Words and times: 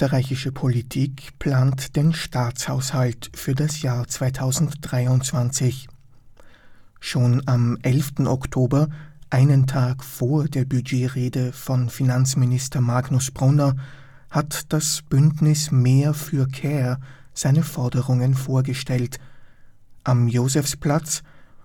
Österreichische 0.00 0.50
Politik 0.50 1.38
plant 1.38 1.94
den 1.94 2.14
Staatshaushalt 2.14 3.30
für 3.34 3.54
das 3.54 3.82
Jahr 3.82 4.08
2023. 4.08 5.88
Schon 7.00 7.42
am 7.44 7.76
11. 7.82 8.20
Oktober, 8.20 8.88
einen 9.28 9.66
Tag 9.66 10.02
vor 10.02 10.48
der 10.48 10.64
Budgetrede 10.64 11.52
von 11.52 11.90
Finanzminister 11.90 12.80
Magnus 12.80 13.30
Brunner, 13.30 13.76
hat 14.30 14.72
das 14.72 15.02
Bündnis 15.02 15.70
Mehr 15.70 16.14
für 16.14 16.48
Care 16.48 16.98
seine 17.34 17.62
Forderungen 17.62 18.32
vorgestellt. 18.32 19.18
Am 20.02 20.28
Josefsplatz, 20.28 21.22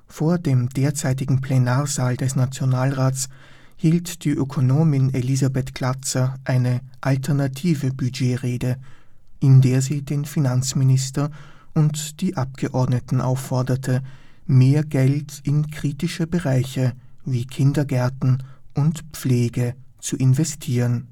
vor 0.07 0.39
dem 0.39 0.67
derzeitigen 0.67 1.39
Plenarsaal 1.39 2.17
des 2.17 2.35
Nationalrats, 2.35 3.29
hielt 3.77 4.23
die 4.23 4.31
Ökonomin 4.31 5.13
Elisabeth 5.13 5.75
Glatzer 5.75 6.35
eine 6.43 6.81
alternative 7.01 7.93
Budgetrede, 7.93 8.77
in 9.39 9.61
der 9.61 9.81
sie 9.81 10.01
den 10.01 10.25
Finanzminister 10.25 11.29
und 11.73 12.21
die 12.21 12.37
Abgeordneten 12.37 13.21
aufforderte, 13.21 14.01
mehr 14.45 14.83
Geld 14.83 15.41
in 15.43 15.69
kritische 15.69 16.27
Bereiche 16.27 16.93
wie 17.25 17.45
Kindergärten 17.45 18.43
und 18.73 19.03
Pflege 19.11 19.75
zu 19.99 20.15
investieren. 20.15 21.07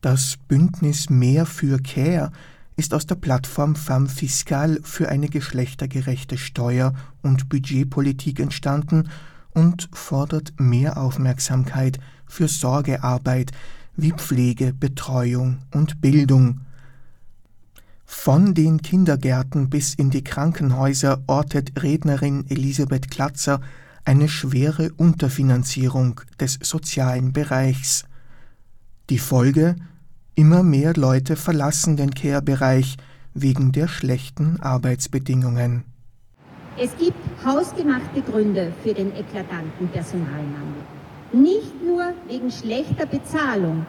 Das 0.00 0.36
Bündnis 0.48 1.10
Mehr 1.10 1.46
für 1.46 1.78
Care 1.78 2.32
ist 2.76 2.92
aus 2.92 3.06
der 3.06 3.14
Plattform 3.14 3.76
Femme 3.76 4.08
Fiscal 4.08 4.80
für 4.82 5.08
eine 5.08 5.28
geschlechtergerechte 5.28 6.38
Steuer- 6.38 6.94
und 7.22 7.48
Budgetpolitik 7.48 8.40
entstanden 8.40 9.08
und 9.54 9.88
fordert 9.92 10.52
mehr 10.58 10.96
Aufmerksamkeit 10.96 11.98
für 12.26 12.48
Sorgearbeit 12.48 13.52
wie 13.96 14.12
Pflege, 14.12 14.72
Betreuung 14.72 15.58
und 15.72 16.00
Bildung. 16.00 16.60
Von 18.04 18.54
den 18.54 18.82
Kindergärten 18.82 19.70
bis 19.70 19.94
in 19.94 20.10
die 20.10 20.24
Krankenhäuser 20.24 21.22
ortet 21.26 21.82
Rednerin 21.82 22.44
Elisabeth 22.48 23.10
Klatzer 23.10 23.60
eine 24.04 24.28
schwere 24.28 24.92
Unterfinanzierung 24.92 26.20
des 26.40 26.58
sozialen 26.62 27.32
Bereichs. 27.32 28.04
Die 29.10 29.18
Folge 29.18 29.76
Immer 30.34 30.62
mehr 30.62 30.94
Leute 30.94 31.36
verlassen 31.36 31.98
den 31.98 32.14
Care-Bereich 32.14 32.96
wegen 33.34 33.70
der 33.70 33.86
schlechten 33.86 34.60
Arbeitsbedingungen. 34.60 35.84
Es 36.78 36.96
gibt 36.96 37.21
hausgemachte 37.44 38.22
Gründe 38.22 38.72
für 38.82 38.94
den 38.94 39.12
eklatanten 39.16 39.88
Personalmangel. 39.88 40.82
Nicht 41.32 41.82
nur 41.82 42.12
wegen 42.28 42.50
schlechter 42.50 43.06
Bezahlung, 43.06 43.86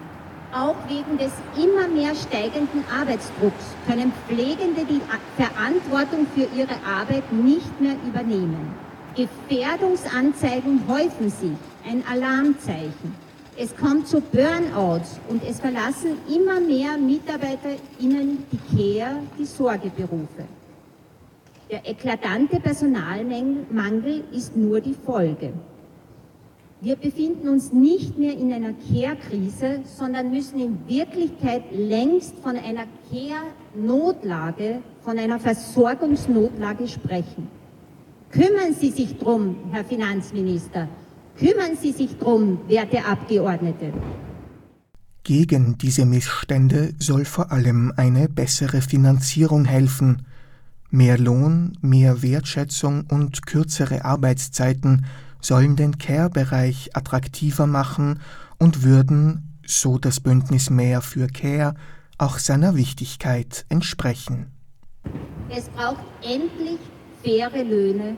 auch 0.54 0.76
wegen 0.88 1.18
des 1.18 1.32
immer 1.58 1.88
mehr 1.88 2.14
steigenden 2.14 2.84
Arbeitsdrucks 2.96 3.76
können 3.88 4.14
Pflegende 4.28 4.86
die 4.86 5.02
Verantwortung 5.36 6.28
für 6.36 6.48
ihre 6.56 6.76
Arbeit 6.86 7.32
nicht 7.32 7.82
mehr 7.82 7.96
übernehmen. 8.08 8.74
Gefährdungsanzeigen 9.16 10.82
häufen 10.88 11.30
sich, 11.30 11.58
ein 11.88 12.04
Alarmzeichen. 12.10 13.16
Es 13.58 13.76
kommt 13.76 14.08
zu 14.08 14.22
Burnouts 14.22 15.20
und 15.28 15.44
es 15.44 15.60
verlassen 15.60 16.18
immer 16.28 16.60
mehr 16.60 16.98
MitarbeiterInnen 16.98 18.46
die 18.52 19.00
Care, 19.00 19.18
die 19.38 19.46
Sorgeberufe. 19.46 20.46
Der 21.74 21.90
eklatante 21.90 22.60
Personalmangel 22.60 24.26
ist 24.32 24.56
nur 24.56 24.80
die 24.80 24.94
Folge. 24.94 25.54
Wir 26.82 26.96
befinden 26.96 27.50
uns 27.50 27.74
nicht 27.74 28.16
mehr 28.16 28.38
in 28.38 28.54
einer 28.54 28.74
Care-Krise, 28.74 29.80
sondern 29.84 30.30
müssen 30.30 30.60
in 30.60 30.78
Wirklichkeit 30.88 31.64
längst 31.72 32.36
von 32.44 32.58
einer 32.58 32.86
Care-Notlage, 33.10 34.84
von 35.04 35.18
einer 35.18 35.40
Versorgungsnotlage 35.40 36.88
sprechen. 36.88 37.48
Kümmern 38.30 38.76
Sie 38.80 38.92
sich 38.92 39.18
drum, 39.18 39.56
Herr 39.72 39.84
Finanzminister. 39.84 40.88
Kümmern 41.40 41.76
Sie 41.76 41.92
sich 41.92 42.16
drum, 42.20 42.60
werte 42.68 43.04
Abgeordnete. 43.04 43.92
Gegen 45.24 45.80
diese 45.80 46.06
Missstände 46.06 46.94
soll 47.00 47.26
vor 47.26 47.52
allem 47.52 47.92
eine 47.98 48.30
bessere 48.30 48.82
Finanzierung 48.82 49.66
helfen. 49.66 50.28
Mehr 50.96 51.18
Lohn, 51.18 51.76
mehr 51.82 52.22
Wertschätzung 52.22 53.08
und 53.10 53.48
kürzere 53.48 54.06
Arbeitszeiten 54.06 55.08
sollen 55.42 55.76
den 55.76 55.98
Care-Bereich 55.98 56.96
attraktiver 56.96 57.66
machen 57.66 58.20
und 58.60 58.84
würden, 58.84 59.58
so 59.66 59.98
das 59.98 60.20
Bündnis 60.20 60.70
Mehr 60.70 61.02
für 61.02 61.26
Care, 61.26 61.74
auch 62.20 62.38
seiner 62.38 62.76
Wichtigkeit 62.76 63.66
entsprechen. 63.70 64.52
Es 65.50 65.68
braucht 65.70 66.04
endlich 66.22 66.78
faire 67.24 67.64
Löhne, 67.64 68.16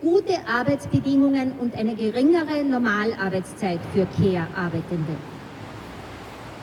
gute 0.00 0.46
Arbeitsbedingungen 0.46 1.58
und 1.58 1.74
eine 1.74 1.96
geringere 1.96 2.62
Normalarbeitszeit 2.62 3.80
für 3.92 4.06
Care-Arbeitende. 4.16 5.16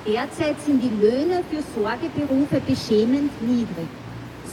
Derzeit 0.08 0.62
sind 0.62 0.82
die 0.82 1.06
Löhne 1.06 1.44
für 1.52 1.62
Sorgeberufe 1.78 2.62
beschämend 2.66 3.30
niedrig. 3.42 3.90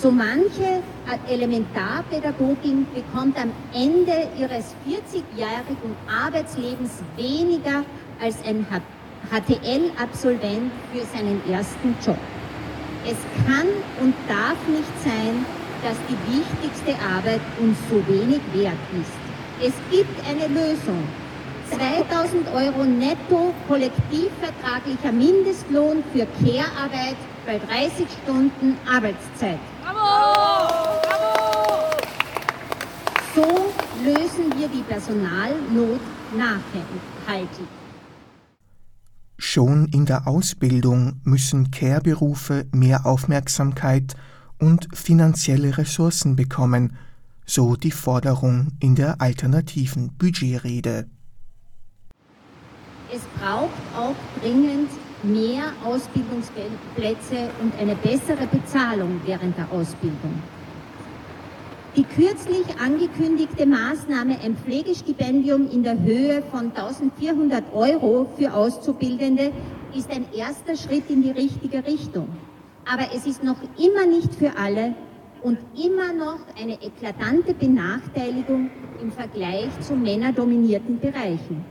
So 0.00 0.10
manche 0.10 0.82
Elementarpädagogin 1.28 2.86
bekommt 2.94 3.36
am 3.38 3.52
Ende 3.74 4.28
ihres 4.38 4.74
40-jährigen 4.88 5.94
Arbeitslebens 6.08 7.02
weniger 7.16 7.84
als 8.18 8.36
ein 8.46 8.66
HTL-Absolvent 9.30 10.72
für 10.90 11.04
seinen 11.12 11.42
ersten 11.50 11.94
Job. 12.02 12.16
Es 13.04 13.18
kann 13.44 13.66
und 14.00 14.14
darf 14.26 14.56
nicht 14.68 15.02
sein, 15.04 15.44
dass 15.82 15.98
die 16.08 16.16
wichtigste 16.32 16.94
Arbeit 17.04 17.42
uns 17.60 17.76
so 17.90 17.96
wenig 18.08 18.40
wert 18.54 18.72
ist. 18.98 19.68
Es 19.68 19.74
gibt 19.90 20.18
eine 20.26 20.46
Lösung. 20.48 21.04
2000 21.70 22.48
Euro 22.54 22.84
netto 22.84 23.52
kollektivvertraglicher 23.68 25.12
Mindestlohn 25.12 26.02
für 26.14 26.26
Care-Arbeit 26.42 27.16
bei 27.44 27.58
30 27.58 28.06
Stunden 28.22 28.78
Arbeitszeit. 28.90 29.58
Bravo! 29.82 31.00
Bravo! 31.02 31.96
So 33.34 33.46
lösen 34.04 34.52
wir 34.58 34.68
die 34.68 34.82
Personalnot 34.82 36.00
nachhaltig. 36.36 37.66
Schon 39.38 39.86
in 39.86 40.04
der 40.04 40.28
Ausbildung 40.28 41.20
müssen 41.24 41.70
Care-Berufe 41.70 42.66
mehr 42.72 43.06
Aufmerksamkeit 43.06 44.14
und 44.58 44.88
finanzielle 44.92 45.78
Ressourcen 45.78 46.36
bekommen, 46.36 46.96
so 47.46 47.74
die 47.74 47.90
Forderung 47.90 48.68
in 48.80 48.94
der 48.94 49.20
alternativen 49.20 50.12
Budgetrede. 50.18 51.08
Es 53.12 53.22
braucht 53.40 53.70
auch 53.96 54.14
dringend 54.40 54.90
mehr 55.22 55.72
Ausbildungsplätze 55.84 57.50
und 57.62 57.72
eine 57.80 57.94
bessere 57.96 58.46
Bezahlung 58.46 59.20
während 59.24 59.56
der 59.56 59.70
Ausbildung. 59.72 60.42
Die 61.96 62.04
kürzlich 62.04 62.64
angekündigte 62.80 63.66
Maßnahme, 63.66 64.38
ein 64.44 64.56
Pflegestipendium 64.56 65.68
in 65.70 65.82
der 65.82 66.00
Höhe 66.00 66.42
von 66.50 66.66
1400 66.66 67.74
Euro 67.74 68.28
für 68.38 68.54
Auszubildende, 68.54 69.50
ist 69.94 70.08
ein 70.10 70.24
erster 70.32 70.76
Schritt 70.76 71.10
in 71.10 71.22
die 71.22 71.32
richtige 71.32 71.84
Richtung. 71.84 72.28
Aber 72.90 73.08
es 73.14 73.26
ist 73.26 73.42
noch 73.42 73.56
immer 73.76 74.06
nicht 74.06 74.32
für 74.36 74.56
alle 74.56 74.94
und 75.42 75.58
immer 75.76 76.12
noch 76.12 76.38
eine 76.60 76.74
eklatante 76.74 77.54
Benachteiligung 77.54 78.70
im 79.00 79.10
Vergleich 79.10 79.68
zu 79.80 79.94
männerdominierten 79.94 81.00
Bereichen. 81.00 81.64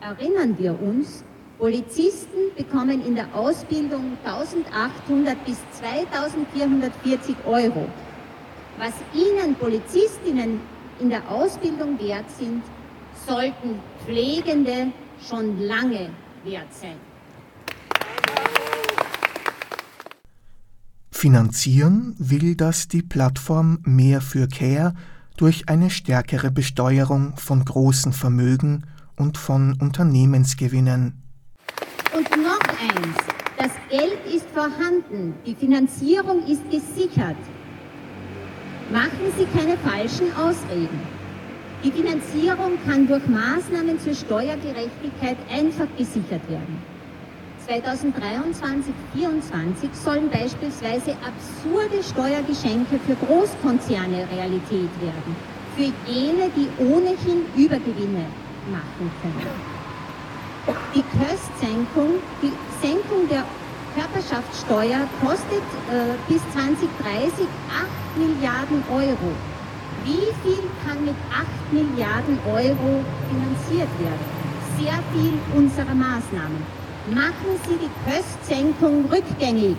Erinnern 0.00 0.56
wir 0.58 0.80
uns, 0.80 1.24
Polizisten 1.58 2.54
bekommen 2.56 3.04
in 3.06 3.14
der 3.14 3.32
Ausbildung 3.34 4.18
1800 4.24 5.44
bis 5.44 5.56
2440 5.80 7.36
Euro. 7.46 7.88
Was 8.78 8.92
Ihnen 9.14 9.54
Polizistinnen 9.54 10.60
in 11.00 11.10
der 11.10 11.28
Ausbildung 11.30 11.98
wert 12.00 12.28
sind, 12.38 12.62
sollten 13.26 13.78
Pflegende 14.04 14.92
schon 15.28 15.60
lange 15.60 16.10
wert 16.44 16.72
sein. 16.74 16.96
Finanzieren 21.10 22.14
will 22.18 22.54
das 22.54 22.88
die 22.88 23.02
Plattform 23.02 23.78
Mehr 23.84 24.20
für 24.20 24.48
Care 24.48 24.94
durch 25.36 25.68
eine 25.68 25.88
stärkere 25.90 26.50
Besteuerung 26.50 27.36
von 27.36 27.64
großen 27.64 28.12
Vermögen 28.12 28.84
und 29.16 29.38
von 29.38 29.74
Unternehmensgewinnen. 29.80 31.22
Und 32.14 32.30
noch 32.30 32.60
eins, 32.60 33.16
das 33.56 33.70
Geld 33.96 34.18
ist 34.34 34.46
vorhanden, 34.52 35.34
die 35.46 35.54
Finanzierung 35.54 36.44
ist 36.48 36.68
gesichert. 36.68 37.36
Machen 38.90 39.32
Sie 39.38 39.46
keine 39.56 39.76
falschen 39.78 40.34
Ausreden. 40.34 40.98
Die 41.84 41.92
Finanzierung 41.92 42.72
kann 42.84 43.06
durch 43.06 43.24
Maßnahmen 43.28 44.00
zur 44.00 44.14
Steuergerechtigkeit 44.14 45.36
einfach 45.48 45.86
gesichert 45.96 46.42
werden. 46.50 46.82
2023 47.64 48.92
2024 49.12 49.90
sollen 49.92 50.28
beispielsweise 50.28 51.16
absurde 51.22 52.02
Steuergeschenke 52.02 52.98
für 53.06 53.14
Großkonzerne 53.24 54.26
Realität 54.34 54.90
werden. 55.06 55.36
Für 55.76 55.92
jene, 56.10 56.50
die 56.56 56.68
ohnehin 56.82 57.46
Übergewinne 57.54 58.26
machen 58.72 59.12
können. 59.22 59.84
Die 60.96 61.04
Köstsenkung, 61.16 62.14
die 62.42 62.52
Senkung 62.84 63.28
der 63.30 63.44
Körperschaftssteuer 63.94 65.06
kostet 65.22 65.62
äh, 65.90 66.18
bis 66.26 66.42
2030 66.52 67.46
8 67.70 68.18
Milliarden 68.18 68.82
Euro. 68.90 69.30
Wie 70.04 70.32
viel 70.42 70.64
kann 70.84 71.04
mit 71.04 71.14
8 71.32 71.72
Milliarden 71.72 72.38
Euro 72.46 73.04
finanziert 73.30 73.88
werden? 74.00 74.24
Sehr 74.78 74.98
viel 75.12 75.38
unserer 75.56 75.94
Maßnahmen. 75.94 76.62
Machen 77.14 77.60
Sie 77.68 77.76
die 77.76 78.10
Köstsenkung 78.10 79.04
rückgängig. 79.06 79.76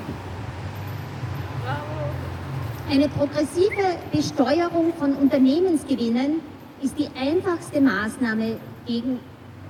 Eine 2.90 3.10
progressive 3.10 3.98
Besteuerung 4.12 4.94
von 4.98 5.14
Unternehmensgewinnen 5.14 6.40
ist 6.82 6.98
die 6.98 7.10
einfachste 7.20 7.82
Maßnahme 7.82 8.58
gegen 8.86 9.20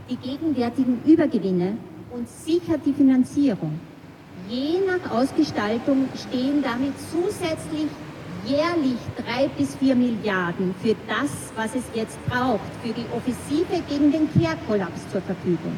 die 0.09 0.17
gegenwärtigen 0.17 1.01
Übergewinne 1.05 1.77
und 2.11 2.29
sichert 2.29 2.85
die 2.85 2.93
Finanzierung. 2.93 3.79
Je 4.47 4.79
nach 4.85 5.11
Ausgestaltung 5.11 6.07
stehen 6.15 6.61
damit 6.61 6.93
zusätzlich 7.11 7.87
jährlich 8.45 8.99
drei 9.17 9.47
bis 9.57 9.75
vier 9.75 9.95
Milliarden 9.95 10.75
für 10.83 10.95
das, 11.07 11.31
was 11.55 11.73
es 11.73 11.83
jetzt 11.95 12.23
braucht, 12.27 12.59
für 12.83 12.93
die 12.93 13.05
Offensive 13.15 13.81
gegen 13.89 14.11
den 14.11 14.29
Care-Kollaps 14.33 15.09
zur 15.11 15.21
Verfügung. 15.21 15.75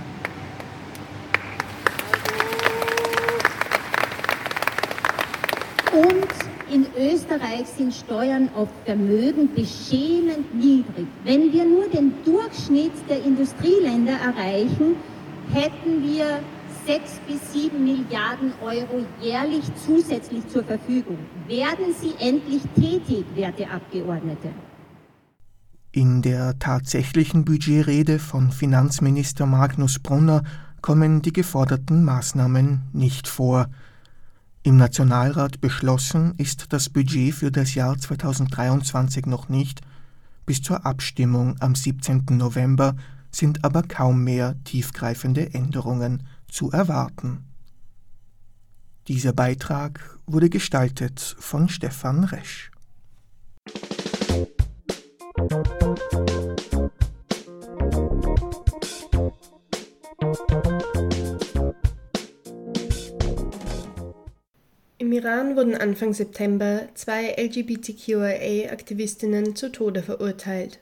Und 5.93 6.73
in 6.73 6.85
Österreich 6.97 7.67
sind 7.77 7.93
Steuern 7.93 8.49
auf 8.53 8.67
Vermögen 8.83 9.49
beschämend 9.55 10.53
niedrig. 10.53 11.07
Wenn 11.23 11.53
wir 11.53 11.63
nur 11.63 11.87
den 11.87 12.13
Durchschnitt 12.25 12.91
der 13.07 13.23
Industrieländer 13.23 14.11
erreichen, 14.11 14.97
hätten 15.53 16.03
wir 16.03 16.41
6 16.87 17.19
bis 17.27 17.51
7 17.51 17.83
Milliarden 17.83 18.53
Euro 18.61 19.05
jährlich 19.21 19.65
zusätzlich 19.85 20.47
zur 20.47 20.63
Verfügung. 20.63 21.17
Werden 21.45 21.93
Sie 21.99 22.13
endlich 22.17 22.61
tätig, 22.75 23.25
werte 23.35 23.69
Abgeordnete? 23.69 24.47
In 25.91 26.21
der 26.21 26.57
tatsächlichen 26.59 27.43
Budgetrede 27.43 28.19
von 28.19 28.51
Finanzminister 28.51 29.45
Magnus 29.45 29.99
Brunner 29.99 30.43
kommen 30.81 31.21
die 31.21 31.33
geforderten 31.33 32.05
Maßnahmen 32.05 32.83
nicht 32.93 33.27
vor. 33.27 33.67
Im 34.63 34.77
Nationalrat 34.77 35.59
beschlossen 35.59 36.35
ist 36.37 36.71
das 36.71 36.87
Budget 36.87 37.33
für 37.33 37.51
das 37.51 37.75
Jahr 37.75 37.97
2023 37.97 39.25
noch 39.25 39.49
nicht, 39.49 39.81
bis 40.45 40.61
zur 40.61 40.85
Abstimmung 40.85 41.57
am 41.59 41.75
17. 41.75 42.27
November 42.29 42.95
sind 43.29 43.65
aber 43.65 43.83
kaum 43.83 44.23
mehr 44.23 44.55
tiefgreifende 44.63 45.53
Änderungen 45.53 46.23
zu 46.49 46.71
erwarten. 46.71 47.43
Dieser 49.07 49.33
Beitrag 49.33 50.19
wurde 50.25 50.49
gestaltet 50.49 51.35
von 51.39 51.69
Stefan 51.69 52.23
Resch. 52.25 52.71
Im 64.99 65.11
Iran 65.13 65.55
wurden 65.55 65.75
Anfang 65.75 66.13
September 66.13 66.89
zwei 66.95 67.35
LGBTQIA-Aktivistinnen 67.37 69.55
zu 69.55 69.71
Tode 69.71 70.03
verurteilt. 70.03 70.79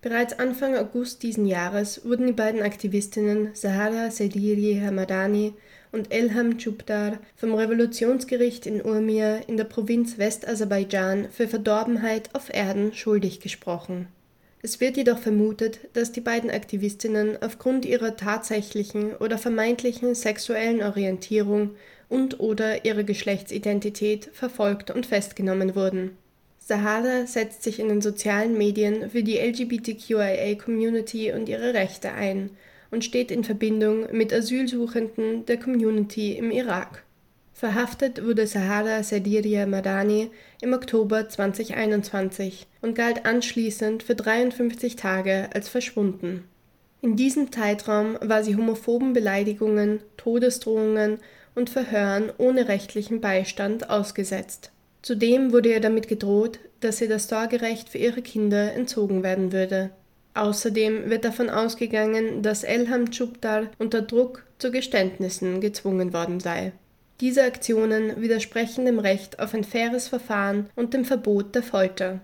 Bereits 0.00 0.38
Anfang 0.38 0.76
August 0.76 1.24
diesen 1.24 1.44
Jahres 1.44 2.04
wurden 2.04 2.28
die 2.28 2.32
beiden 2.32 2.62
Aktivistinnen 2.62 3.50
Sahara 3.54 4.12
Sediri 4.12 4.80
Hamadani 4.80 5.54
und 5.90 6.14
Elham 6.14 6.56
Chubdar 6.58 7.18
vom 7.34 7.52
Revolutionsgericht 7.52 8.66
in 8.66 8.80
Urmia 8.80 9.38
in 9.48 9.56
der 9.56 9.64
Provinz 9.64 10.16
Westaserbaidschan 10.16 11.28
für 11.32 11.48
Verdorbenheit 11.48 12.32
auf 12.34 12.54
Erden 12.54 12.94
schuldig 12.94 13.40
gesprochen. 13.40 14.06
Es 14.62 14.80
wird 14.80 14.96
jedoch 14.96 15.18
vermutet, 15.18 15.80
dass 15.94 16.12
die 16.12 16.20
beiden 16.20 16.50
Aktivistinnen 16.50 17.36
aufgrund 17.42 17.84
ihrer 17.84 18.16
tatsächlichen 18.16 19.16
oder 19.16 19.36
vermeintlichen 19.36 20.14
sexuellen 20.14 20.82
Orientierung 20.82 21.72
und/oder 22.08 22.84
ihrer 22.84 23.02
Geschlechtsidentität 23.02 24.30
verfolgt 24.32 24.92
und 24.92 25.06
festgenommen 25.06 25.74
wurden. 25.74 26.16
Sahara 26.68 27.26
setzt 27.26 27.62
sich 27.62 27.80
in 27.80 27.88
den 27.88 28.02
sozialen 28.02 28.58
Medien 28.58 29.08
für 29.08 29.22
die 29.22 29.38
LGBTQIA-Community 29.38 31.32
und 31.32 31.48
ihre 31.48 31.72
Rechte 31.72 32.12
ein 32.12 32.50
und 32.90 33.06
steht 33.06 33.30
in 33.30 33.42
Verbindung 33.42 34.06
mit 34.12 34.34
Asylsuchenden 34.34 35.46
der 35.46 35.56
Community 35.56 36.36
im 36.36 36.50
Irak. 36.50 37.04
Verhaftet 37.54 38.22
wurde 38.22 38.46
Sahara 38.46 39.02
Sadiria 39.02 39.64
Madani 39.64 40.30
im 40.60 40.74
Oktober 40.74 41.26
2021 41.26 42.66
und 42.82 42.94
galt 42.94 43.24
anschließend 43.24 44.02
für 44.02 44.14
53 44.14 44.94
Tage 44.94 45.48
als 45.54 45.70
verschwunden. 45.70 46.44
In 47.00 47.16
diesem 47.16 47.50
Zeitraum 47.50 48.18
war 48.20 48.44
sie 48.44 48.56
homophoben 48.56 49.14
Beleidigungen, 49.14 50.00
Todesdrohungen 50.18 51.16
und 51.54 51.70
Verhören 51.70 52.30
ohne 52.36 52.68
rechtlichen 52.68 53.22
Beistand 53.22 53.88
ausgesetzt. 53.88 54.70
Zudem 55.02 55.52
wurde 55.52 55.70
ihr 55.70 55.80
damit 55.80 56.08
gedroht, 56.08 56.58
dass 56.80 57.00
ihr 57.00 57.08
das 57.08 57.28
Sorgerecht 57.28 57.88
für 57.88 57.98
ihre 57.98 58.22
Kinder 58.22 58.72
entzogen 58.74 59.22
werden 59.22 59.52
würde. 59.52 59.90
Außerdem 60.34 61.10
wird 61.10 61.24
davon 61.24 61.50
ausgegangen, 61.50 62.42
dass 62.42 62.64
Elham 62.64 63.10
Chubdar 63.10 63.68
unter 63.78 64.02
Druck 64.02 64.44
zu 64.58 64.70
Geständnissen 64.70 65.60
gezwungen 65.60 66.12
worden 66.12 66.40
sei. 66.40 66.72
Diese 67.20 67.42
Aktionen 67.42 68.20
widersprechen 68.20 68.84
dem 68.84 69.00
Recht 69.00 69.40
auf 69.40 69.52
ein 69.54 69.64
faires 69.64 70.06
Verfahren 70.06 70.70
und 70.76 70.94
dem 70.94 71.04
Verbot 71.04 71.54
der 71.54 71.64
Folter. 71.64 72.20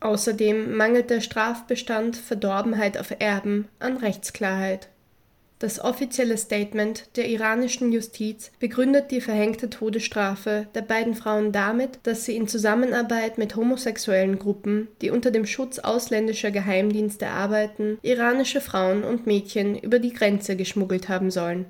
Außerdem 0.00 0.76
mangelt 0.76 1.10
der 1.10 1.20
Strafbestand 1.20 2.16
Verdorbenheit 2.16 2.98
auf 2.98 3.14
Erben 3.18 3.68
an 3.78 3.98
Rechtsklarheit. 3.98 4.88
Das 5.60 5.78
offizielle 5.78 6.38
Statement 6.38 7.04
der 7.16 7.28
iranischen 7.28 7.92
Justiz 7.92 8.50
begründet 8.60 9.10
die 9.10 9.20
verhängte 9.20 9.68
Todesstrafe 9.68 10.66
der 10.74 10.80
beiden 10.80 11.14
Frauen 11.14 11.52
damit, 11.52 11.98
dass 12.04 12.24
sie 12.24 12.34
in 12.34 12.48
Zusammenarbeit 12.48 13.36
mit 13.36 13.56
homosexuellen 13.56 14.38
Gruppen, 14.38 14.88
die 15.02 15.10
unter 15.10 15.30
dem 15.30 15.44
Schutz 15.44 15.78
ausländischer 15.78 16.50
Geheimdienste 16.50 17.28
arbeiten, 17.28 17.98
iranische 18.00 18.62
Frauen 18.62 19.04
und 19.04 19.26
Mädchen 19.26 19.78
über 19.78 19.98
die 19.98 20.14
Grenze 20.14 20.56
geschmuggelt 20.56 21.10
haben 21.10 21.30
sollen. 21.30 21.66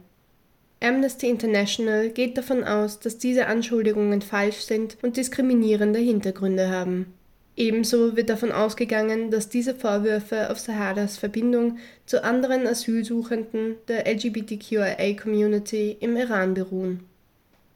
Amnesty 0.80 1.28
International 1.28 2.11
geht 2.11 2.38
davon 2.38 2.62
aus, 2.62 3.00
dass 3.00 3.18
diese 3.18 3.49
Anschuldigungen 3.49 4.23
falsch 4.23 4.61
sind 4.61 4.99
und 5.02 5.16
diskriminierende 5.16 5.99
Hintergründe 5.99 6.70
haben. 6.70 7.12
Ebenso 7.57 8.16
wird 8.16 8.30
davon 8.30 8.52
ausgegangen, 8.52 9.30
dass 9.30 9.49
diese 9.49 9.75
Vorwürfe 9.75 10.50
auf 10.50 10.59
Saharas 10.59 11.19
Verbindung 11.19 11.78
zu 12.07 12.25
anderen 12.25 12.66
Asylsuchenden 12.66 13.76
der 13.88 14.07
LGBTQIA-Community 14.07 15.97
im 16.00 16.16
Iran 16.16 16.54
beruhen. 16.54 17.00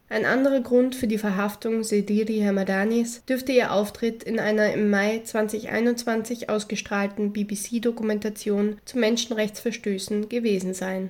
Ein 0.07 0.25
anderer 0.25 0.61
Grund 0.61 0.95
für 0.95 1.07
die 1.07 1.17
Verhaftung 1.17 1.83
Sediri 1.83 2.41
Hamadanis 2.41 3.25
dürfte 3.25 3.51
ihr 3.51 3.71
Auftritt 3.71 4.23
in 4.23 4.39
einer 4.39 4.71
im 4.71 4.91
Mai 4.91 5.21
2021 5.23 6.49
ausgestrahlten 6.49 7.33
BBC-Dokumentation 7.33 8.77
zu 8.85 8.99
Menschenrechtsverstößen 8.99 10.29
gewesen 10.29 10.75
sein. 10.75 11.09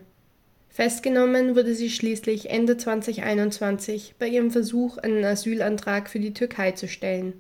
Festgenommen 0.70 1.56
wurde 1.56 1.76
sie 1.76 1.90
schließlich 1.90 2.50
Ende 2.50 2.78
2021 2.78 4.16
bei 4.18 4.28
ihrem 4.28 4.52
Versuch, 4.52 4.98
einen 4.98 5.24
Asylantrag 5.24 6.10
für 6.10 6.20
die 6.20 6.34
Türkei 6.34 6.72
zu 6.72 6.88
stellen. 6.88 7.34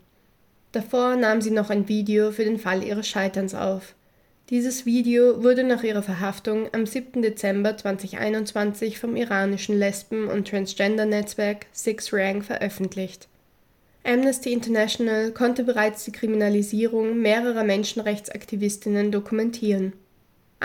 Davor 0.75 1.15
nahm 1.15 1.39
sie 1.39 1.51
noch 1.51 1.69
ein 1.69 1.87
Video 1.87 2.31
für 2.31 2.43
den 2.43 2.59
Fall 2.59 2.83
ihres 2.83 3.07
Scheiterns 3.07 3.55
auf. 3.55 3.95
Dieses 4.49 4.85
Video 4.85 5.41
wurde 5.41 5.63
nach 5.63 5.83
ihrer 5.83 6.03
Verhaftung 6.03 6.67
am 6.73 6.85
7. 6.85 7.21
Dezember 7.21 7.77
2021 7.77 8.99
vom 8.99 9.15
iranischen 9.15 9.79
Lesben- 9.79 10.27
und 10.27 10.49
Transgender-Netzwerk 10.49 11.67
Six 11.71 12.11
Rank 12.11 12.43
veröffentlicht. 12.43 13.29
Amnesty 14.03 14.51
International 14.51 15.31
konnte 15.31 15.63
bereits 15.63 16.03
die 16.03 16.11
Kriminalisierung 16.11 17.21
mehrerer 17.21 17.63
Menschenrechtsaktivistinnen 17.63 19.13
dokumentieren. 19.13 19.93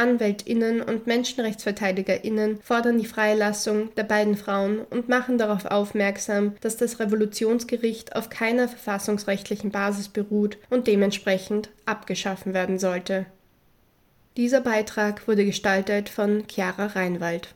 Anwältinnen 0.01 0.81
und 0.81 1.07
Menschenrechtsverteidigerinnen 1.07 2.59
fordern 2.63 2.99
die 2.99 3.07
Freilassung 3.07 3.95
der 3.97 4.05
beiden 4.05 4.35
Frauen 4.35 4.81
und 4.89 5.11
machen 5.11 5.37
darauf 5.37 5.67
aufmerksam, 5.67 6.55
dass 6.63 6.79
das 6.79 7.01
Revolutionsgericht 7.01 8.17
auf 8.17 8.31
keiner 8.31 8.67
verfassungsrechtlichen 8.67 9.71
Basis 9.71 10.09
beruht 10.09 10.57
und 10.71 10.87
dementsprechend 10.87 11.69
abgeschaffen 11.85 12.55
werden 12.55 12.79
sollte. 12.79 13.27
Dieser 14.39 14.63
Beitrag 14.63 15.29
wurde 15.29 15.45
gestaltet 15.45 16.09
von 16.09 16.45
Chiara 16.49 16.87
Reinwald. 16.87 17.55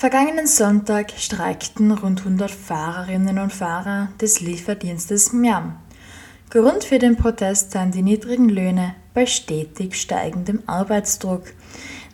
Vergangenen 0.00 0.46
Sonntag 0.46 1.12
streikten 1.18 1.92
rund 1.92 2.20
100 2.20 2.50
Fahrerinnen 2.50 3.38
und 3.38 3.52
Fahrer 3.52 4.08
des 4.18 4.40
Lieferdienstes 4.40 5.34
Miam. 5.34 5.76
Grund 6.48 6.84
für 6.84 6.98
den 6.98 7.18
Protest 7.18 7.72
seien 7.72 7.90
die 7.90 8.00
niedrigen 8.00 8.48
Löhne 8.48 8.94
bei 9.12 9.26
stetig 9.26 10.00
steigendem 10.00 10.62
Arbeitsdruck. 10.64 11.42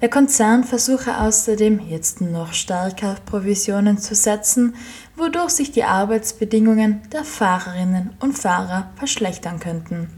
Der 0.00 0.08
Konzern 0.08 0.64
versuche 0.64 1.20
außerdem 1.20 1.78
jetzt 1.88 2.20
noch 2.20 2.54
stärker 2.54 3.18
Provisionen 3.24 3.98
zu 3.98 4.16
setzen, 4.16 4.74
wodurch 5.14 5.50
sich 5.50 5.70
die 5.70 5.84
Arbeitsbedingungen 5.84 7.02
der 7.12 7.22
Fahrerinnen 7.22 8.16
und 8.18 8.36
Fahrer 8.36 8.90
verschlechtern 8.96 9.60
könnten. 9.60 10.08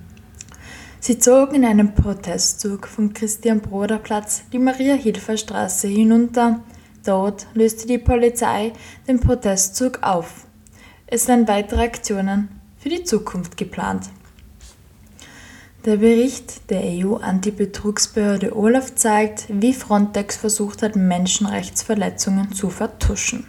Sie 1.00 1.18
zogen 1.18 1.56
in 1.56 1.64
einem 1.66 1.94
Protestzug 1.94 2.88
vom 2.88 3.12
Christian-Broder-Platz 3.12 4.44
die 4.54 4.58
Maria-Hilfer-Straße 4.58 5.87
hinunter, 5.87 6.62
Dort 7.09 7.47
löste 7.55 7.87
die 7.87 7.97
Polizei 7.97 8.75
den 9.07 9.19
Protestzug 9.19 10.03
auf. 10.03 10.45
Es 11.07 11.25
seien 11.25 11.49
weitere 11.49 11.85
Aktionen 11.85 12.50
für 12.77 12.91
die 12.91 13.03
Zukunft 13.03 13.57
geplant. 13.57 14.11
Der 15.87 15.97
Bericht 15.97 16.69
der 16.69 16.83
EU-Antibetrugsbehörde 16.85 18.55
Olaf 18.55 18.95
zeigt, 18.95 19.47
wie 19.49 19.73
Frontex 19.73 20.37
versucht 20.37 20.83
hat, 20.83 20.97
Menschenrechtsverletzungen 20.97 22.53
zu 22.53 22.69
vertuschen. 22.69 23.47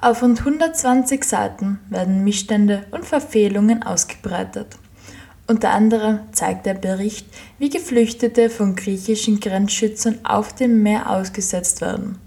Auf 0.00 0.24
rund 0.24 0.40
120 0.40 1.22
Seiten 1.22 1.78
werden 1.90 2.24
Missstände 2.24 2.86
und 2.90 3.04
Verfehlungen 3.04 3.84
ausgebreitet. 3.84 4.78
Unter 5.46 5.70
anderem 5.70 6.18
zeigt 6.32 6.66
der 6.66 6.74
Bericht, 6.74 7.28
wie 7.60 7.68
Geflüchtete 7.68 8.50
von 8.50 8.74
griechischen 8.74 9.38
Grenzschützern 9.38 10.18
auf 10.24 10.56
dem 10.56 10.82
Meer 10.82 11.08
ausgesetzt 11.08 11.80
werden. 11.80 12.18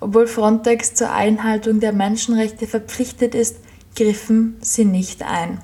Obwohl 0.00 0.26
Frontex 0.26 0.94
zur 0.94 1.12
Einhaltung 1.12 1.80
der 1.80 1.92
Menschenrechte 1.92 2.66
verpflichtet 2.66 3.34
ist, 3.34 3.56
griffen 3.94 4.56
sie 4.60 4.84
nicht 4.84 5.22
ein. 5.22 5.60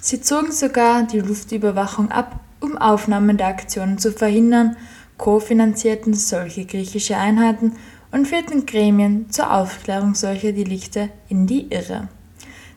Sie 0.00 0.20
zogen 0.20 0.52
sogar 0.52 1.04
die 1.04 1.20
Luftüberwachung 1.20 2.10
ab, 2.10 2.40
um 2.60 2.78
Aufnahmen 2.78 3.36
der 3.36 3.48
Aktionen 3.48 3.98
zu 3.98 4.12
verhindern, 4.12 4.76
kofinanzierten 5.16 6.14
solche 6.14 6.64
griechische 6.64 7.16
Einheiten 7.16 7.72
und 8.12 8.28
führten 8.28 8.66
Gremien 8.66 9.30
zur 9.30 9.52
Aufklärung 9.52 10.14
solcher 10.14 10.52
Delikte 10.52 11.10
in 11.28 11.46
die 11.46 11.72
Irre. 11.72 12.08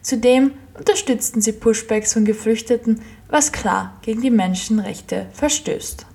Zudem 0.01 0.51
unterstützten 0.77 1.41
sie 1.41 1.51
Pushbacks 1.51 2.13
von 2.13 2.25
Geflüchteten, 2.25 3.01
was 3.29 3.51
klar 3.51 3.97
gegen 4.01 4.21
die 4.21 4.31
Menschenrechte 4.31 5.27
verstößt. 5.33 6.05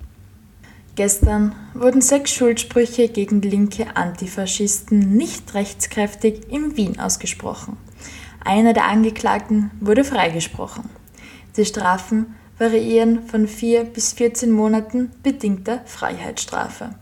Gestern 0.95 1.55
wurden 1.73 2.01
sechs 2.01 2.31
Schuldsprüche 2.33 3.07
gegen 3.07 3.41
linke 3.41 3.95
Antifaschisten 3.95 5.15
nicht 5.15 5.55
rechtskräftig 5.55 6.51
in 6.51 6.77
Wien 6.77 6.99
ausgesprochen. 6.99 7.77
Einer 8.45 8.73
der 8.73 8.85
Angeklagten 8.85 9.71
wurde 9.79 10.03
freigesprochen. 10.03 10.89
Die 11.57 11.65
Strafen 11.65 12.35
variieren 12.59 13.25
von 13.27 13.47
vier 13.47 13.85
bis 13.85 14.13
14 14.13 14.51
Monaten 14.51 15.11
bedingter 15.23 15.81
Freiheitsstrafe. 15.85 16.93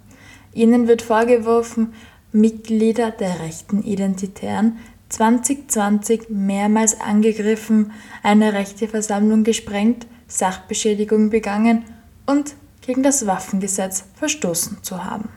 Ihnen 0.54 0.88
wird 0.88 1.02
vorgeworfen, 1.02 1.94
Mitglieder 2.32 3.12
der 3.12 3.42
rechten 3.42 3.84
Identitären 3.84 4.78
2020 5.10 6.30
mehrmals 6.30 7.02
angegriffen, 7.02 7.92
eine 8.24 8.54
rechte 8.54 8.88
Versammlung 8.88 9.44
gesprengt, 9.44 10.08
Sachbeschädigung 10.28 11.30
begangen 11.30 11.84
und 12.26 12.56
gegen 12.82 13.04
das 13.04 13.28
Waffengesetz 13.28 14.04
verstoßen 14.16 14.84
zu 14.84 15.04
haben. 15.04 15.30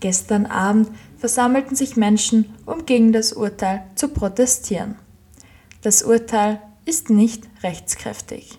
Gestern 0.00 0.46
Abend 0.46 0.90
versammelten 1.18 1.76
sich 1.76 1.96
Menschen, 1.96 2.54
um 2.66 2.86
gegen 2.86 3.12
das 3.12 3.32
Urteil 3.32 3.84
zu 3.94 4.08
protestieren. 4.08 4.96
Das 5.82 6.02
Urteil 6.02 6.60
ist 6.84 7.10
nicht 7.10 7.48
rechtskräftig. 7.62 8.58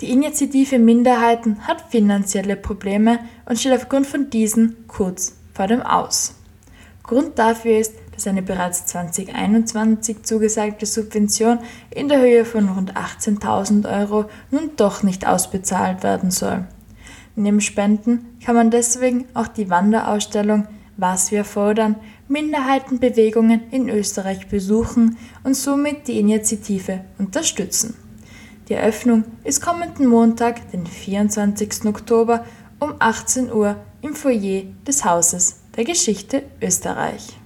Die 0.00 0.10
Initiative 0.10 0.78
Minderheiten 0.78 1.66
hat 1.66 1.90
finanzielle 1.90 2.56
Probleme 2.56 3.18
und 3.46 3.58
steht 3.58 3.72
aufgrund 3.72 4.06
von 4.06 4.30
diesen 4.30 4.86
kurz 4.86 5.36
vor 5.52 5.66
dem 5.66 5.82
Aus. 5.82 6.34
Grund 7.02 7.38
dafür 7.38 7.78
ist, 7.78 7.94
eine 8.26 8.42
bereits 8.42 8.86
2021 8.86 10.22
zugesagte 10.22 10.86
Subvention 10.86 11.58
in 11.90 12.08
der 12.08 12.20
Höhe 12.20 12.44
von 12.44 12.68
rund 12.68 12.94
18.000 12.96 13.90
Euro 14.00 14.26
nun 14.50 14.70
doch 14.76 15.02
nicht 15.02 15.26
ausbezahlt 15.26 16.02
werden 16.02 16.30
soll. 16.30 16.64
Neben 17.36 17.60
Spenden 17.60 18.38
kann 18.44 18.54
man 18.54 18.70
deswegen 18.70 19.26
auch 19.34 19.48
die 19.48 19.70
Wanderausstellung 19.70 20.66
Was 20.96 21.30
wir 21.30 21.44
fordern, 21.44 21.96
Minderheitenbewegungen 22.28 23.70
in 23.70 23.88
Österreich 23.88 24.48
besuchen 24.48 25.16
und 25.44 25.56
somit 25.56 26.06
die 26.06 26.20
Initiative 26.20 27.00
unterstützen. 27.18 27.94
Die 28.68 28.74
Eröffnung 28.74 29.24
ist 29.42 29.62
kommenden 29.62 30.06
Montag, 30.06 30.70
den 30.70 30.86
24. 30.86 31.86
Oktober 31.86 32.44
um 32.78 32.94
18 32.98 33.50
Uhr 33.52 33.76
im 34.02 34.14
Foyer 34.14 34.62
des 34.86 35.04
Hauses 35.04 35.60
der 35.76 35.84
Geschichte 35.84 36.42
Österreich. 36.60 37.39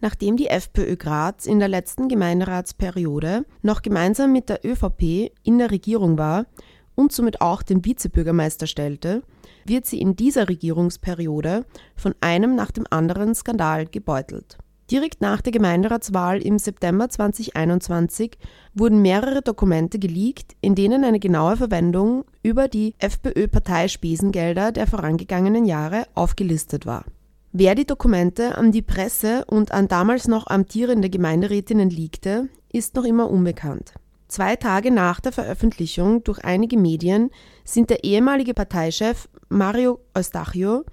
Nachdem 0.00 0.36
die 0.36 0.46
FPÖ 0.46 0.96
Graz 0.96 1.46
in 1.46 1.58
der 1.58 1.66
letzten 1.66 2.08
Gemeinderatsperiode 2.08 3.44
noch 3.62 3.82
gemeinsam 3.82 4.32
mit 4.32 4.48
der 4.48 4.64
ÖVP 4.64 5.32
in 5.42 5.58
der 5.58 5.72
Regierung 5.72 6.16
war 6.16 6.46
und 6.94 7.12
somit 7.12 7.40
auch 7.40 7.62
den 7.62 7.84
Vizebürgermeister 7.84 8.66
stellte, 8.66 9.22
wird 9.64 9.86
sie 9.86 10.00
in 10.00 10.14
dieser 10.14 10.48
Regierungsperiode 10.48 11.64
von 11.96 12.14
einem 12.20 12.54
nach 12.54 12.70
dem 12.70 12.86
anderen 12.90 13.34
Skandal 13.34 13.86
gebeutelt. 13.86 14.58
Direkt 14.90 15.20
nach 15.20 15.42
der 15.42 15.52
Gemeinderatswahl 15.52 16.40
im 16.40 16.58
September 16.58 17.10
2021 17.10 18.38
wurden 18.72 19.02
mehrere 19.02 19.42
Dokumente 19.42 19.98
geleakt, 19.98 20.56
in 20.62 20.74
denen 20.74 21.04
eine 21.04 21.20
genaue 21.20 21.58
Verwendung 21.58 22.24
über 22.42 22.68
die 22.68 22.94
FPÖ-Parteispiesengelder 22.98 24.72
der 24.72 24.86
vorangegangenen 24.86 25.66
Jahre 25.66 26.06
aufgelistet 26.14 26.86
war. 26.86 27.04
Wer 27.52 27.74
die 27.74 27.86
Dokumente 27.86 28.56
an 28.56 28.72
die 28.72 28.82
Presse 28.82 29.44
und 29.46 29.72
an 29.72 29.88
damals 29.88 30.26
noch 30.26 30.46
amtierende 30.46 31.10
Gemeinderätinnen 31.10 31.90
leakte, 31.90 32.48
ist 32.72 32.94
noch 32.94 33.04
immer 33.04 33.28
unbekannt. 33.30 33.92
Zwei 34.26 34.56
Tage 34.56 34.90
nach 34.90 35.20
der 35.20 35.32
Veröffentlichung 35.32 36.24
durch 36.24 36.44
einige 36.44 36.78
Medien 36.78 37.30
sind 37.64 37.90
der 37.90 38.04
ehemalige 38.04 38.54
Parteichef 38.54 39.28
Mario 39.50 40.00
Eustachio, 40.14 40.84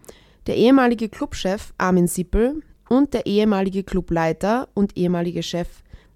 der 0.48 0.58
ehemalige 0.58 1.08
Clubchef 1.08 1.74
Armin 1.78 2.08
Sippel 2.08 2.62
und 2.89 3.13
der 3.13 3.25
ehemalige 3.25 3.84
Clubleiter 3.84 4.68
und 4.74 4.98
ehemalige 4.98 5.44
Chef 5.44 5.68